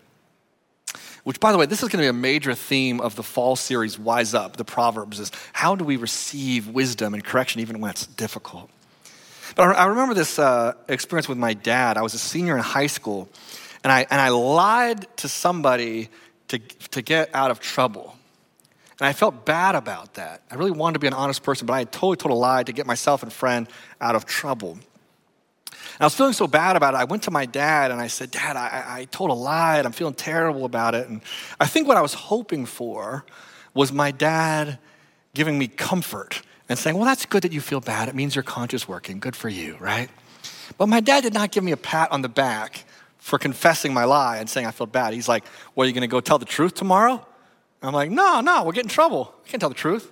which 1.23 1.39
by 1.39 1.53
the 1.53 1.59
way, 1.59 1.67
this 1.67 1.85
is 1.85 1.89
going 1.89 2.03
to 2.03 2.05
be 2.05 2.09
a 2.09 2.13
major 2.13 2.53
theme 2.53 3.01
of 3.01 3.15
the 3.15 3.23
fall 3.23 3.55
series, 3.55 3.97
Wise 3.97 4.35
Up, 4.35 4.57
the 4.57 4.65
Proverbs, 4.65 5.21
is 5.21 5.31
how 5.53 5.77
do 5.77 5.85
we 5.85 5.95
receive 5.95 6.67
wisdom 6.67 7.15
and 7.15 7.23
correction 7.23 7.61
even 7.61 7.81
when 7.81 7.93
it's 7.93 8.09
difficult? 8.09 8.69
But 9.55 9.77
I 9.77 9.87
remember 9.87 10.15
this 10.15 10.41
uh, 10.41 10.73
experience 10.89 11.29
with 11.29 11.39
my 11.39 11.55
dad. 11.55 11.97
I 11.97 12.03
was 12.03 12.15
a 12.15 12.19
senior 12.19 12.57
in 12.57 12.65
high 12.65 12.89
school, 12.89 13.29
and 13.85 13.93
I, 13.93 14.01
and 14.11 14.21
I 14.21 14.31
lied 14.31 15.07
to 15.19 15.29
somebody 15.29 16.09
to, 16.49 16.59
to 16.59 17.03
get 17.03 17.31
out 17.33 17.53
of 17.53 17.61
trouble. 17.61 18.16
And 18.99 19.07
I 19.07 19.13
felt 19.13 19.45
bad 19.45 19.75
about 19.75 20.15
that. 20.15 20.43
I 20.51 20.55
really 20.55 20.71
wanted 20.71 20.95
to 20.95 20.99
be 21.01 21.07
an 21.07 21.13
honest 21.13 21.43
person, 21.43 21.67
but 21.67 21.75
I 21.75 21.79
had 21.81 21.93
totally 21.93 22.17
told 22.17 22.33
a 22.33 22.37
lie 22.37 22.63
to 22.63 22.73
get 22.73 22.87
myself 22.87 23.23
and 23.23 23.33
friend 23.33 23.69
out 24.01 24.15
of 24.15 24.25
trouble. 24.25 24.73
And 24.73 26.03
I 26.03 26.05
was 26.05 26.15
feeling 26.15 26.33
so 26.33 26.47
bad 26.47 26.77
about 26.77 26.95
it. 26.95 26.99
I 26.99 27.05
went 27.05 27.25
to 27.25 27.31
my 27.31 27.47
dad 27.47 27.91
and 27.91 28.01
I 28.01 28.07
said, 28.07 28.31
Dad, 28.31 28.57
I, 28.57 28.85
I 28.87 29.05
told 29.07 29.31
a 29.31 29.35
lie 29.35 29.79
and 29.79 29.87
I'm 29.87 29.93
feeling 29.93 30.15
terrible 30.15 30.65
about 30.65 30.95
it. 30.95 31.09
And 31.09 31.21
I 31.61 31.67
think 31.67 31.89
what 31.89 31.97
I 31.97 32.03
was 32.03 32.15
hoping 32.15 32.67
for 32.67 33.25
was 33.75 33.93
my 33.93 34.11
dad 34.11 34.79
giving 35.35 35.59
me 35.59 35.69
comfort 35.69 36.43
and 36.69 36.79
saying, 36.79 36.97
Well, 36.97 37.05
that's 37.05 37.27
good 37.27 37.43
that 37.43 37.53
you 37.53 37.61
feel 37.61 37.81
bad. 37.81 38.09
It 38.09 38.15
means 38.15 38.35
your 38.35 38.43
conscience 38.43 38.89
working. 38.89 39.21
Good 39.21 39.37
for 39.37 39.49
you, 39.49 39.77
right? 39.79 40.11
But 40.79 40.89
my 40.89 41.01
dad 41.01 41.23
did 41.23 41.35
not 41.35 41.51
give 41.51 41.63
me 41.63 41.73
a 41.73 41.77
pat 41.77 42.13
on 42.13 42.23
the 42.23 42.29
back 42.29 42.85
for 43.19 43.39
confessing 43.39 43.95
my 43.95 44.05
lie 44.05 44.39
and 44.39 44.49
saying 44.49 44.67
I 44.67 44.71
feel 44.71 44.87
bad. 44.87 45.15
He's 45.15 45.29
like, 45.29 45.45
Well, 45.75 45.85
are 45.85 45.89
you 45.89 45.95
going 45.95 46.03
to 46.03 46.09
go 46.09 46.21
tell 46.21 46.39
the 46.39 46.47
truth 46.47 46.75
tomorrow? 46.75 47.25
I'm 47.83 47.95
like, 47.95 48.11
No, 48.11 48.41
no, 48.41 48.63
we'll 48.63 48.73
get 48.73 48.85
in 48.85 48.91
trouble. 48.91 49.35
I 49.45 49.49
can't 49.49 49.61
tell 49.61 49.69
the 49.69 49.75
truth. 49.75 50.11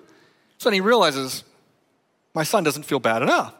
So 0.58 0.70
then 0.70 0.74
he 0.74 0.80
realizes 0.80 1.44
my 2.34 2.42
son 2.44 2.64
doesn't 2.64 2.84
feel 2.84 3.00
bad 3.00 3.22
enough. 3.22 3.54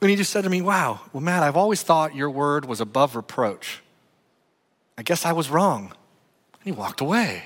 And 0.00 0.10
he 0.10 0.16
just 0.16 0.30
said 0.30 0.44
to 0.44 0.50
me, 0.50 0.62
Wow, 0.62 1.00
well, 1.12 1.20
Matt, 1.20 1.42
I've 1.42 1.56
always 1.56 1.82
thought 1.82 2.14
your 2.14 2.30
word 2.30 2.64
was 2.64 2.80
above 2.80 3.16
reproach. 3.16 3.82
I 4.98 5.02
guess 5.02 5.24
I 5.24 5.32
was 5.32 5.48
wrong. 5.48 5.92
And 6.60 6.64
he 6.64 6.72
walked 6.72 7.00
away. 7.00 7.44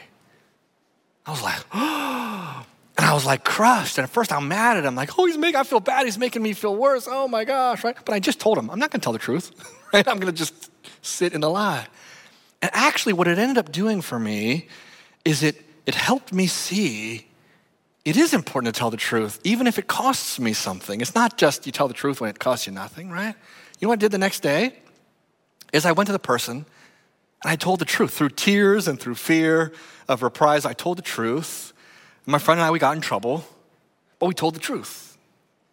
I 1.27 1.31
was 1.31 1.43
like, 1.43 1.61
oh, 1.73 2.67
and 2.99 3.07
I 3.07 3.15
was 3.15 3.25
like 3.25 3.45
crushed. 3.45 3.99
And 3.99 4.05
at 4.05 4.11
first 4.11 4.33
I'm 4.33 4.49
mad 4.49 4.77
at 4.77 4.85
him, 4.85 4.95
like, 4.95 5.19
oh, 5.19 5.27
he's 5.27 5.39
making, 5.39 5.57
I 5.57 5.65
feel 5.65 5.81
bad. 5.81 6.05
He's 6.05 6.19
making 6.19 6.43
me 6.43 6.53
feel 6.53 6.75
worse. 6.75 7.07
Oh 7.09 7.29
my 7.29 7.45
gosh, 7.45 7.85
right? 7.85 7.97
But 8.05 8.15
I 8.15 8.19
just 8.19 8.41
told 8.41 8.59
him, 8.59 8.71
I'm 8.71 8.79
not 8.79 8.91
going 8.91 9.01
to 9.01 9.05
tell 9.05 9.13
the 9.13 9.19
truth, 9.19 9.53
right? 9.93 10.07
I'm 10.07 10.19
going 10.19 10.33
to 10.33 10.37
just 10.37 10.71
sit 11.03 11.33
in 11.33 11.41
the 11.41 11.51
lie. 11.51 11.87
And 12.65 12.71
actually, 12.73 13.13
what 13.13 13.29
it 13.29 13.39
ended 13.39 13.59
up 13.59 13.71
doing 13.71 14.01
for 14.01 14.19
me 14.19 14.69
is 15.23 15.43
it, 15.43 15.63
it 15.85 15.95
helped 15.95 16.33
me 16.33 16.47
see 16.47 17.27
it 18.07 18.17
is 18.17 18.33
important 18.33 18.75
to 18.75 18.79
tell 18.79 18.91
the 18.91 18.97
truth, 18.97 19.39
even 19.45 19.67
if 19.67 19.79
it 19.79 19.87
costs 19.87 20.41
me 20.41 20.55
something. 20.55 21.03
It's 21.03 21.15
not 21.15 21.37
just 21.37 21.67
you 21.67 21.73
tell 21.73 21.89
the 21.89 21.95
truth 21.95 22.23
when 22.23 22.31
it 22.31 22.39
costs 22.39 22.67
you 22.67 22.73
nothing, 22.73 23.11
right? 23.11 23.35
You 23.79 23.87
know 23.87 23.91
what 23.91 23.99
I 23.99 24.01
did 24.01 24.13
the 24.13 24.19
next 24.19 24.41
day? 24.41 24.77
Is 25.75 25.85
I 25.85 25.93
went 25.93 26.07
to 26.07 26.15
the 26.15 26.19
person 26.19 26.65
and 27.43 27.53
I 27.53 27.57
told 27.57 27.81
the 27.81 27.85
truth 27.85 28.15
through 28.15 28.31
tears 28.31 28.89
and 28.89 28.99
through 28.99 29.17
fear 29.17 29.75
of 30.09 30.23
reprisal. 30.23 30.71
I 30.71 30.73
told 30.73 30.97
the 30.97 31.03
truth. 31.03 31.75
My 32.25 32.39
friend 32.39 32.59
and 32.59 32.67
I, 32.67 32.71
we 32.71 32.79
got 32.79 32.97
in 32.97 33.03
trouble, 33.03 33.45
but 34.19 34.25
we 34.25 34.33
told 34.33 34.55
the 34.55 34.61
truth, 34.61 35.19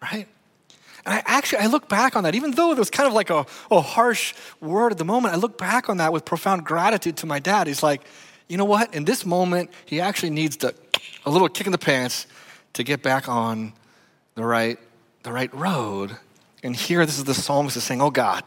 right? 0.01 0.27
And 1.05 1.15
I 1.15 1.23
actually, 1.25 1.59
I 1.59 1.67
look 1.67 1.89
back 1.89 2.15
on 2.15 2.23
that, 2.23 2.35
even 2.35 2.51
though 2.51 2.71
it 2.71 2.77
was 2.77 2.89
kind 2.89 3.07
of 3.07 3.13
like 3.13 3.29
a, 3.29 3.45
a 3.69 3.81
harsh 3.81 4.33
word 4.59 4.91
at 4.91 4.97
the 4.97 5.05
moment, 5.05 5.33
I 5.33 5.37
look 5.37 5.57
back 5.57 5.89
on 5.89 5.97
that 5.97 6.13
with 6.13 6.25
profound 6.25 6.65
gratitude 6.65 7.17
to 7.17 7.25
my 7.25 7.39
dad. 7.39 7.67
He's 7.67 7.83
like, 7.83 8.01
you 8.47 8.57
know 8.57 8.65
what? 8.65 8.93
In 8.93 9.05
this 9.05 9.25
moment, 9.25 9.71
he 9.85 10.01
actually 10.01 10.31
needs 10.31 10.57
to, 10.57 10.75
a 11.25 11.29
little 11.29 11.47
kick 11.49 11.65
in 11.65 11.71
the 11.71 11.77
pants 11.77 12.27
to 12.73 12.83
get 12.83 13.01
back 13.01 13.29
on 13.29 13.73
the 14.35 14.43
right, 14.43 14.77
the 15.23 15.31
right 15.31 15.53
road. 15.53 16.17
And 16.63 16.75
here, 16.75 17.05
this 17.05 17.17
is 17.17 17.23
the 17.23 17.33
psalmist 17.33 17.77
is 17.77 17.83
saying, 17.83 18.01
Oh 18.01 18.11
God, 18.11 18.43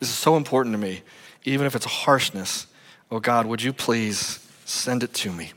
this 0.00 0.08
is 0.08 0.14
so 0.14 0.36
important 0.36 0.74
to 0.74 0.78
me, 0.78 1.02
even 1.44 1.66
if 1.66 1.76
it's 1.76 1.84
harshness. 1.84 2.66
Oh 3.10 3.20
God, 3.20 3.46
would 3.46 3.62
you 3.62 3.72
please 3.72 4.38
send 4.64 5.02
it 5.02 5.12
to 5.14 5.30
me? 5.30 5.52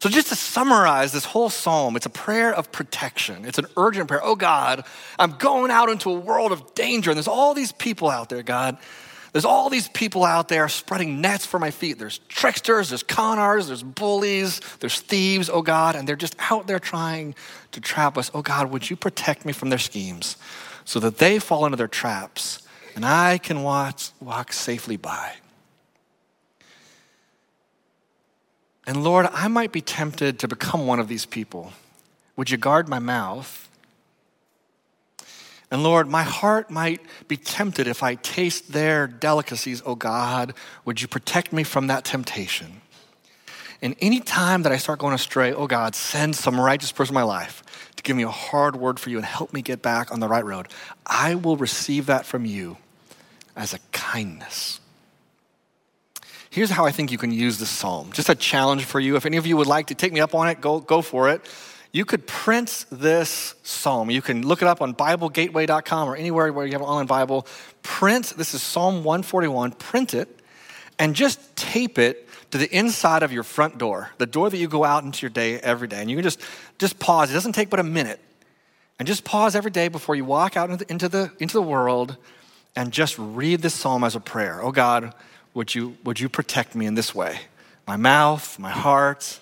So, 0.00 0.08
just 0.08 0.28
to 0.28 0.36
summarize 0.36 1.12
this 1.12 1.24
whole 1.24 1.50
psalm, 1.50 1.96
it's 1.96 2.06
a 2.06 2.10
prayer 2.10 2.54
of 2.54 2.70
protection. 2.70 3.44
It's 3.44 3.58
an 3.58 3.66
urgent 3.76 4.08
prayer. 4.08 4.20
Oh 4.22 4.36
God, 4.36 4.84
I'm 5.18 5.32
going 5.32 5.72
out 5.72 5.88
into 5.88 6.10
a 6.10 6.14
world 6.14 6.52
of 6.52 6.74
danger, 6.74 7.10
and 7.10 7.16
there's 7.16 7.26
all 7.26 7.52
these 7.52 7.72
people 7.72 8.08
out 8.08 8.28
there, 8.28 8.44
God. 8.44 8.78
There's 9.32 9.44
all 9.44 9.68
these 9.68 9.88
people 9.88 10.24
out 10.24 10.48
there 10.48 10.68
spreading 10.68 11.20
nets 11.20 11.44
for 11.44 11.58
my 11.58 11.70
feet. 11.70 11.98
There's 11.98 12.18
tricksters, 12.28 12.90
there's 12.90 13.02
con 13.02 13.38
artists, 13.38 13.68
there's 13.68 13.82
bullies, 13.82 14.60
there's 14.80 15.00
thieves, 15.00 15.50
oh 15.50 15.62
God, 15.62 15.96
and 15.96 16.08
they're 16.08 16.16
just 16.16 16.36
out 16.50 16.66
there 16.66 16.78
trying 16.78 17.34
to 17.72 17.80
trap 17.80 18.16
us. 18.16 18.30
Oh 18.32 18.42
God, 18.42 18.70
would 18.70 18.88
you 18.88 18.96
protect 18.96 19.44
me 19.44 19.52
from 19.52 19.68
their 19.68 19.78
schemes 19.78 20.36
so 20.84 21.00
that 21.00 21.18
they 21.18 21.38
fall 21.38 21.66
into 21.66 21.76
their 21.76 21.88
traps 21.88 22.62
and 22.94 23.04
I 23.04 23.38
can 23.38 23.62
watch, 23.62 24.10
walk 24.20 24.52
safely 24.52 24.96
by? 24.96 25.34
And 28.88 29.04
Lord, 29.04 29.28
I 29.34 29.48
might 29.48 29.70
be 29.70 29.82
tempted 29.82 30.38
to 30.38 30.48
become 30.48 30.86
one 30.86 30.98
of 30.98 31.08
these 31.08 31.26
people. 31.26 31.74
Would 32.36 32.48
you 32.48 32.56
guard 32.56 32.88
my 32.88 32.98
mouth? 32.98 33.68
And 35.70 35.82
Lord, 35.82 36.08
my 36.08 36.22
heart 36.22 36.70
might 36.70 37.02
be 37.28 37.36
tempted 37.36 37.86
if 37.86 38.02
I 38.02 38.14
taste 38.14 38.72
their 38.72 39.06
delicacies, 39.06 39.82
oh 39.84 39.94
God. 39.94 40.54
Would 40.86 41.02
you 41.02 41.06
protect 41.06 41.52
me 41.52 41.64
from 41.64 41.88
that 41.88 42.06
temptation? 42.06 42.80
And 43.82 43.94
any 44.00 44.20
time 44.20 44.62
that 44.62 44.72
I 44.72 44.78
start 44.78 45.00
going 45.00 45.12
astray, 45.12 45.52
oh 45.52 45.66
God, 45.66 45.94
send 45.94 46.34
some 46.34 46.58
righteous 46.58 46.90
person 46.90 47.12
in 47.12 47.20
my 47.20 47.24
life 47.24 47.62
to 47.96 48.02
give 48.02 48.16
me 48.16 48.22
a 48.22 48.30
hard 48.30 48.74
word 48.74 48.98
for 48.98 49.10
you 49.10 49.18
and 49.18 49.26
help 49.26 49.52
me 49.52 49.60
get 49.60 49.82
back 49.82 50.10
on 50.10 50.20
the 50.20 50.28
right 50.28 50.46
road. 50.46 50.66
I 51.04 51.34
will 51.34 51.58
receive 51.58 52.06
that 52.06 52.24
from 52.24 52.46
you 52.46 52.78
as 53.54 53.74
a 53.74 53.80
kindness. 53.92 54.80
Here's 56.58 56.70
how 56.70 56.86
I 56.86 56.90
think 56.90 57.12
you 57.12 57.18
can 57.18 57.30
use 57.30 57.58
this 57.58 57.70
psalm. 57.70 58.10
Just 58.10 58.28
a 58.28 58.34
challenge 58.34 58.84
for 58.84 58.98
you. 58.98 59.14
If 59.14 59.26
any 59.26 59.36
of 59.36 59.46
you 59.46 59.56
would 59.56 59.68
like 59.68 59.86
to 59.86 59.94
take 59.94 60.12
me 60.12 60.18
up 60.18 60.34
on 60.34 60.48
it, 60.48 60.60
go, 60.60 60.80
go 60.80 61.02
for 61.02 61.30
it. 61.30 61.48
You 61.92 62.04
could 62.04 62.26
print 62.26 62.84
this 62.90 63.54
psalm. 63.62 64.10
You 64.10 64.20
can 64.20 64.44
look 64.44 64.60
it 64.60 64.66
up 64.66 64.82
on 64.82 64.92
BibleGateway.com 64.92 66.08
or 66.08 66.16
anywhere 66.16 66.52
where 66.52 66.66
you 66.66 66.72
have 66.72 66.80
an 66.80 66.88
online 66.88 67.06
Bible. 67.06 67.46
Print, 67.84 68.34
this 68.36 68.54
is 68.54 68.62
Psalm 68.62 69.04
141, 69.04 69.70
print 69.70 70.14
it 70.14 70.40
and 70.98 71.14
just 71.14 71.54
tape 71.54 71.96
it 71.96 72.28
to 72.50 72.58
the 72.58 72.68
inside 72.76 73.22
of 73.22 73.32
your 73.32 73.44
front 73.44 73.78
door, 73.78 74.10
the 74.18 74.26
door 74.26 74.50
that 74.50 74.58
you 74.58 74.66
go 74.66 74.82
out 74.82 75.04
into 75.04 75.22
your 75.22 75.30
day 75.30 75.60
every 75.60 75.86
day. 75.86 76.00
And 76.00 76.10
you 76.10 76.16
can 76.16 76.24
just, 76.24 76.40
just 76.80 76.98
pause. 76.98 77.30
It 77.30 77.34
doesn't 77.34 77.52
take 77.52 77.70
but 77.70 77.78
a 77.78 77.84
minute. 77.84 78.18
And 78.98 79.06
just 79.06 79.22
pause 79.22 79.54
every 79.54 79.70
day 79.70 79.86
before 79.86 80.16
you 80.16 80.24
walk 80.24 80.56
out 80.56 80.70
into 80.70 80.84
the, 80.84 80.90
into 80.90 81.08
the, 81.08 81.30
into 81.38 81.54
the 81.54 81.62
world 81.62 82.16
and 82.74 82.90
just 82.90 83.16
read 83.16 83.62
this 83.62 83.74
psalm 83.74 84.02
as 84.02 84.16
a 84.16 84.20
prayer. 84.20 84.60
Oh 84.60 84.72
God, 84.72 85.14
would 85.58 85.74
you, 85.74 85.96
would 86.04 86.20
you 86.20 86.28
protect 86.28 86.76
me 86.76 86.86
in 86.86 86.94
this 86.94 87.12
way? 87.12 87.40
My 87.84 87.96
mouth, 87.96 88.60
my 88.60 88.70
heart, 88.70 89.40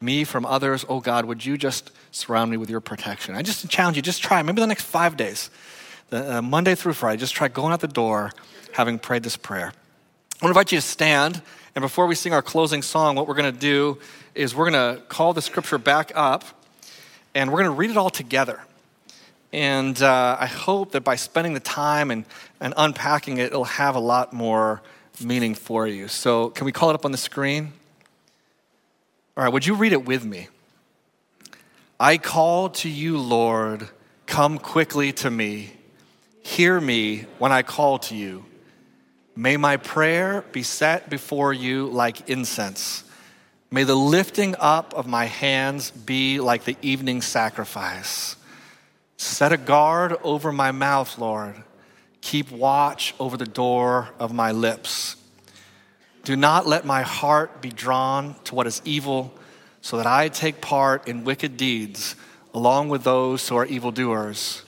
me 0.00 0.24
from 0.24 0.46
others. 0.46 0.82
Oh 0.88 1.00
God, 1.00 1.26
would 1.26 1.44
you 1.44 1.58
just 1.58 1.90
surround 2.10 2.50
me 2.50 2.56
with 2.56 2.70
your 2.70 2.80
protection? 2.80 3.34
I 3.34 3.42
just 3.42 3.68
challenge 3.68 3.96
you, 3.96 4.02
just 4.02 4.22
try, 4.22 4.40
maybe 4.40 4.62
the 4.62 4.66
next 4.66 4.84
five 4.84 5.14
days, 5.14 5.50
the, 6.08 6.38
uh, 6.38 6.42
Monday 6.42 6.74
through 6.74 6.94
Friday, 6.94 7.20
just 7.20 7.34
try 7.34 7.48
going 7.48 7.70
out 7.70 7.80
the 7.80 7.86
door 7.86 8.32
having 8.72 8.98
prayed 8.98 9.24
this 9.24 9.36
prayer. 9.36 9.66
I 9.66 9.66
want 9.66 10.40
to 10.40 10.48
invite 10.48 10.72
you 10.72 10.78
to 10.78 10.86
stand. 10.86 11.42
And 11.74 11.82
before 11.82 12.06
we 12.06 12.14
sing 12.14 12.32
our 12.32 12.40
closing 12.40 12.80
song, 12.80 13.14
what 13.14 13.28
we're 13.28 13.34
going 13.34 13.52
to 13.52 13.60
do 13.60 13.98
is 14.34 14.54
we're 14.54 14.70
going 14.70 14.96
to 14.96 15.02
call 15.02 15.34
the 15.34 15.42
scripture 15.42 15.76
back 15.76 16.12
up 16.14 16.44
and 17.34 17.52
we're 17.52 17.58
going 17.58 17.70
to 17.70 17.76
read 17.76 17.90
it 17.90 17.98
all 17.98 18.08
together. 18.08 18.58
And 19.52 20.00
uh, 20.00 20.38
I 20.40 20.46
hope 20.46 20.92
that 20.92 21.02
by 21.02 21.16
spending 21.16 21.52
the 21.52 21.60
time 21.60 22.10
and, 22.10 22.24
and 22.58 22.72
unpacking 22.74 23.36
it, 23.36 23.48
it'll 23.48 23.64
have 23.64 23.96
a 23.96 24.00
lot 24.00 24.32
more 24.32 24.80
meaning 25.20 25.54
for 25.54 25.86
you. 25.86 26.08
So, 26.08 26.50
can 26.50 26.64
we 26.64 26.72
call 26.72 26.90
it 26.90 26.94
up 26.94 27.04
on 27.04 27.12
the 27.12 27.18
screen? 27.18 27.72
All 29.36 29.44
right, 29.44 29.52
would 29.52 29.66
you 29.66 29.74
read 29.74 29.92
it 29.92 30.04
with 30.04 30.24
me? 30.24 30.48
I 31.98 32.18
call 32.18 32.70
to 32.70 32.88
you, 32.88 33.18
Lord, 33.18 33.88
come 34.26 34.58
quickly 34.58 35.12
to 35.14 35.30
me. 35.30 35.72
Hear 36.42 36.80
me 36.80 37.26
when 37.38 37.52
I 37.52 37.62
call 37.62 37.98
to 38.00 38.16
you. 38.16 38.44
May 39.34 39.56
my 39.56 39.76
prayer 39.76 40.44
be 40.52 40.62
set 40.62 41.08
before 41.08 41.52
you 41.52 41.86
like 41.86 42.28
incense. 42.28 43.04
May 43.70 43.84
the 43.84 43.94
lifting 43.94 44.54
up 44.58 44.92
of 44.94 45.06
my 45.06 45.24
hands 45.24 45.90
be 45.90 46.40
like 46.40 46.64
the 46.64 46.76
evening 46.82 47.22
sacrifice. 47.22 48.36
Set 49.16 49.52
a 49.52 49.56
guard 49.56 50.16
over 50.22 50.52
my 50.52 50.72
mouth, 50.72 51.18
Lord 51.18 51.62
Keep 52.22 52.50
watch 52.50 53.14
over 53.20 53.36
the 53.36 53.44
door 53.44 54.08
of 54.18 54.32
my 54.32 54.52
lips. 54.52 55.16
Do 56.24 56.36
not 56.36 56.66
let 56.66 56.86
my 56.86 57.02
heart 57.02 57.60
be 57.60 57.68
drawn 57.68 58.36
to 58.44 58.54
what 58.54 58.66
is 58.66 58.80
evil, 58.84 59.34
so 59.80 59.96
that 59.96 60.06
I 60.06 60.28
take 60.28 60.60
part 60.60 61.08
in 61.08 61.24
wicked 61.24 61.56
deeds 61.56 62.16
along 62.54 62.88
with 62.88 63.02
those 63.02 63.48
who 63.48 63.56
are 63.56 63.66
evildoers. 63.66 64.62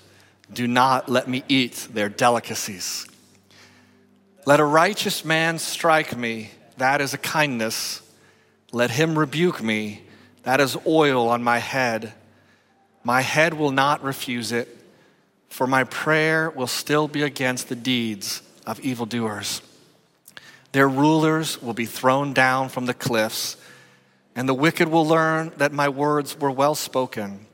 Do 0.52 0.66
not 0.66 1.08
let 1.08 1.28
me 1.28 1.44
eat 1.48 1.88
their 1.92 2.08
delicacies. 2.08 3.06
Let 4.46 4.60
a 4.60 4.64
righteous 4.64 5.24
man 5.24 5.58
strike 5.58 6.16
me, 6.16 6.50
that 6.76 7.00
is 7.00 7.14
a 7.14 7.18
kindness. 7.18 8.02
Let 8.72 8.90
him 8.90 9.18
rebuke 9.18 9.62
me, 9.62 10.02
that 10.42 10.60
is 10.60 10.76
oil 10.86 11.28
on 11.28 11.42
my 11.42 11.58
head. 11.58 12.12
My 13.04 13.20
head 13.20 13.54
will 13.54 13.70
not 13.70 14.02
refuse 14.02 14.50
it, 14.50 14.73
for 15.54 15.68
my 15.68 15.84
prayer 15.84 16.50
will 16.50 16.66
still 16.66 17.06
be 17.06 17.22
against 17.22 17.68
the 17.68 17.76
deeds 17.76 18.42
of 18.66 18.80
evildoers. 18.80 19.62
Their 20.72 20.88
rulers 20.88 21.62
will 21.62 21.74
be 21.74 21.86
thrown 21.86 22.32
down 22.32 22.70
from 22.70 22.86
the 22.86 22.92
cliffs, 22.92 23.56
and 24.34 24.48
the 24.48 24.52
wicked 24.52 24.88
will 24.88 25.06
learn 25.06 25.52
that 25.58 25.72
my 25.72 25.88
words 25.88 26.36
were 26.36 26.50
well 26.50 26.74
spoken. 26.74 27.46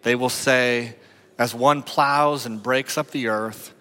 They 0.00 0.14
will 0.14 0.30
say, 0.30 0.96
As 1.38 1.54
one 1.54 1.82
plows 1.82 2.46
and 2.46 2.62
breaks 2.62 2.96
up 2.96 3.10
the 3.10 3.28
earth, 3.28 3.74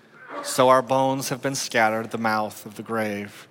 so 0.43 0.67
our 0.67 0.81
bones 0.81 1.29
have 1.29 1.41
been 1.41 1.55
scattered 1.55 2.03
at 2.03 2.11
the 2.11 2.17
mouth 2.17 2.65
of 2.65 2.75
the 2.75 2.83
grave. 2.83 3.47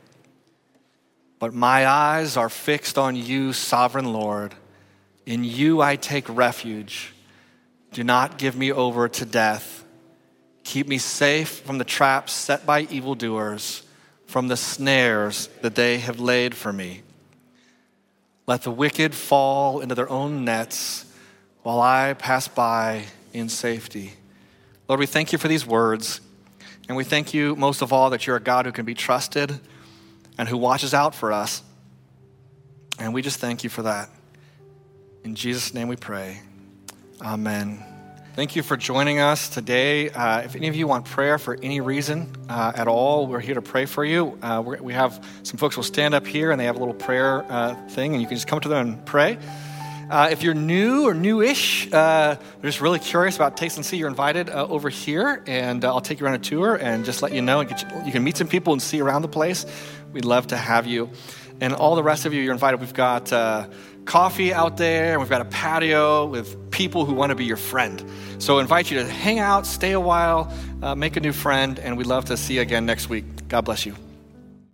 But 1.39 1.55
my 1.55 1.87
eyes 1.87 2.37
are 2.37 2.51
fixed 2.51 2.99
on 2.99 3.17
you, 3.17 3.55
sovereign 3.55 4.13
Lord. 4.13 4.55
In 5.25 5.45
you 5.45 5.81
I 5.81 5.97
take 5.97 6.29
refuge. 6.29 7.15
Do 7.93 8.05
not 8.05 8.37
give 8.37 8.55
me 8.55 8.71
over 8.71 9.09
to 9.09 9.25
death. 9.25 9.78
Keep 10.69 10.87
me 10.87 10.99
safe 10.99 11.61
from 11.61 11.79
the 11.79 11.85
traps 11.85 12.31
set 12.31 12.67
by 12.67 12.83
evildoers, 12.83 13.85
from 14.27 14.49
the 14.49 14.57
snares 14.57 15.49
that 15.63 15.75
they 15.75 15.97
have 15.97 16.21
laid 16.21 16.55
for 16.55 16.75
me. 16.75 17.01
Let 18.47 18.65
the 18.65 18.71
wicked 18.71 19.15
fall 19.15 19.81
into 19.81 19.95
their 19.95 20.11
own 20.11 20.45
nets 20.45 21.07
while 21.63 21.81
I 21.81 22.13
pass 22.13 22.49
by 22.49 23.05
in 23.33 23.49
safety. 23.49 24.13
Lord, 24.89 25.01
we 25.01 25.07
thank 25.07 25.33
you 25.33 25.39
for 25.39 25.49
these 25.49 25.65
words, 25.65 26.21
and 26.87 26.99
we 26.99 27.05
thank 27.05 27.33
you 27.33 27.57
most 27.57 27.81
of 27.81 27.91
all 27.91 28.11
that 28.11 28.27
you're 28.27 28.37
a 28.37 28.41
God 28.41 28.67
who 28.67 28.73
can 28.73 28.85
be 28.85 28.93
trusted 28.93 29.59
and 30.37 30.51
who 30.51 30.59
watches 30.59 30.93
out 30.93 31.15
for 31.15 31.33
us. 31.33 31.63
And 32.99 33.15
we 33.15 33.23
just 33.23 33.41
thank 33.41 33.65
you 33.65 33.71
for 33.71 33.85
that. 33.85 34.11
In 35.25 35.35
Jesus' 35.35 35.73
name 35.73 35.89
we 35.89 35.97
pray. 35.97 36.43
Amen. 37.23 37.88
Thank 38.35 38.55
you 38.55 38.63
for 38.63 38.77
joining 38.77 39.19
us 39.19 39.49
today. 39.49 40.11
Uh, 40.11 40.43
if 40.43 40.55
any 40.55 40.69
of 40.69 40.77
you 40.77 40.87
want 40.87 41.07
prayer 41.07 41.39
for 41.39 41.59
any 41.61 41.81
reason 41.81 42.33
uh, 42.49 42.73
at 42.75 42.87
all, 42.87 43.27
we're 43.27 43.41
here 43.41 43.55
to 43.55 43.63
pray 43.63 43.85
for 43.85 44.05
you. 44.05 44.39
Uh, 44.41 44.63
we 44.63 44.93
have 44.93 45.25
some 45.43 45.57
folks 45.57 45.77
will 45.77 45.83
stand 45.83 46.15
up 46.15 46.25
here 46.25 46.53
and 46.53 46.61
they 46.61 46.67
have 46.67 46.77
a 46.77 46.79
little 46.79 46.95
prayer 46.95 47.45
uh, 47.51 47.75
thing, 47.89 48.13
and 48.13 48.23
you 48.23 48.29
can 48.29 48.37
just 48.37 48.47
come 48.47 48.61
to 48.61 48.69
them 48.69 48.89
and 48.89 49.07
pray. 49.07 49.39
Uh, 50.09 50.29
if 50.31 50.43
you're 50.43 50.55
new 50.55 51.07
or 51.07 51.15
newish, 51.15 51.93
uh, 51.93 52.37
just 52.63 52.81
really 52.81 53.01
curious 53.01 53.35
about 53.35 53.57
Taste 53.57 53.77
and 53.77 53.85
See, 53.85 53.97
you're 53.97 54.09
invited 54.09 54.49
uh, 54.49 54.67
over 54.69 54.89
here, 54.89 55.43
and 55.47 55.85
I'll 55.85 56.01
take 56.01 56.21
you 56.21 56.27
on 56.27 56.35
a 56.35 56.39
tour 56.39 56.77
and 56.77 57.05
just 57.05 57.23
let 57.23 57.33
you 57.33 57.43
know. 57.43 57.61
And 57.61 57.71
you, 57.71 57.77
you, 58.07 58.13
can 58.13 58.23
meet 58.23 58.37
some 58.37 58.49
people 58.49 58.73
and 58.73 58.81
see 58.81 59.01
around 59.01 59.23
the 59.23 59.29
place. 59.29 59.67
We'd 60.13 60.25
love 60.25 60.47
to 60.49 60.57
have 60.57 60.87
you. 60.87 61.11
And 61.61 61.75
all 61.75 61.97
the 61.97 62.05
rest 62.05 62.25
of 62.25 62.33
you, 62.33 62.41
you're 62.41 62.55
invited. 62.55 62.81
We've 62.81 62.95
got 62.95 63.33
coffee 64.09 64.55
out 64.55 64.79
there, 64.79 65.13
and 65.13 65.21
we've 65.21 65.29
got 65.29 65.43
a 65.43 65.45
patio 65.45 66.25
with 66.25 66.71
people 66.71 67.05
who 67.05 67.13
want 67.13 67.29
to 67.31 67.37
be 67.37 67.45
your 67.45 67.59
friend. 67.59 68.03
So 68.39 68.59
I 68.59 68.63
invite 68.63 68.91
you 68.91 68.99
to 68.99 69.07
hang 69.07 69.39
out, 69.39 69.67
stay 69.67 69.93
a 69.93 70.01
while, 70.01 70.51
uh, 70.83 70.95
make 70.95 71.17
a 71.17 71.21
new 71.21 71.33
friend, 71.33 71.79
and 71.79 71.99
we'd 71.99 72.07
love 72.07 72.25
to 72.27 72.37
see 72.37 72.55
you 72.55 72.63
again 72.63 72.87
next 72.87 73.11
week. 73.11 73.25
God 73.49 73.67
bless 73.67 73.85
you. 73.85 74.08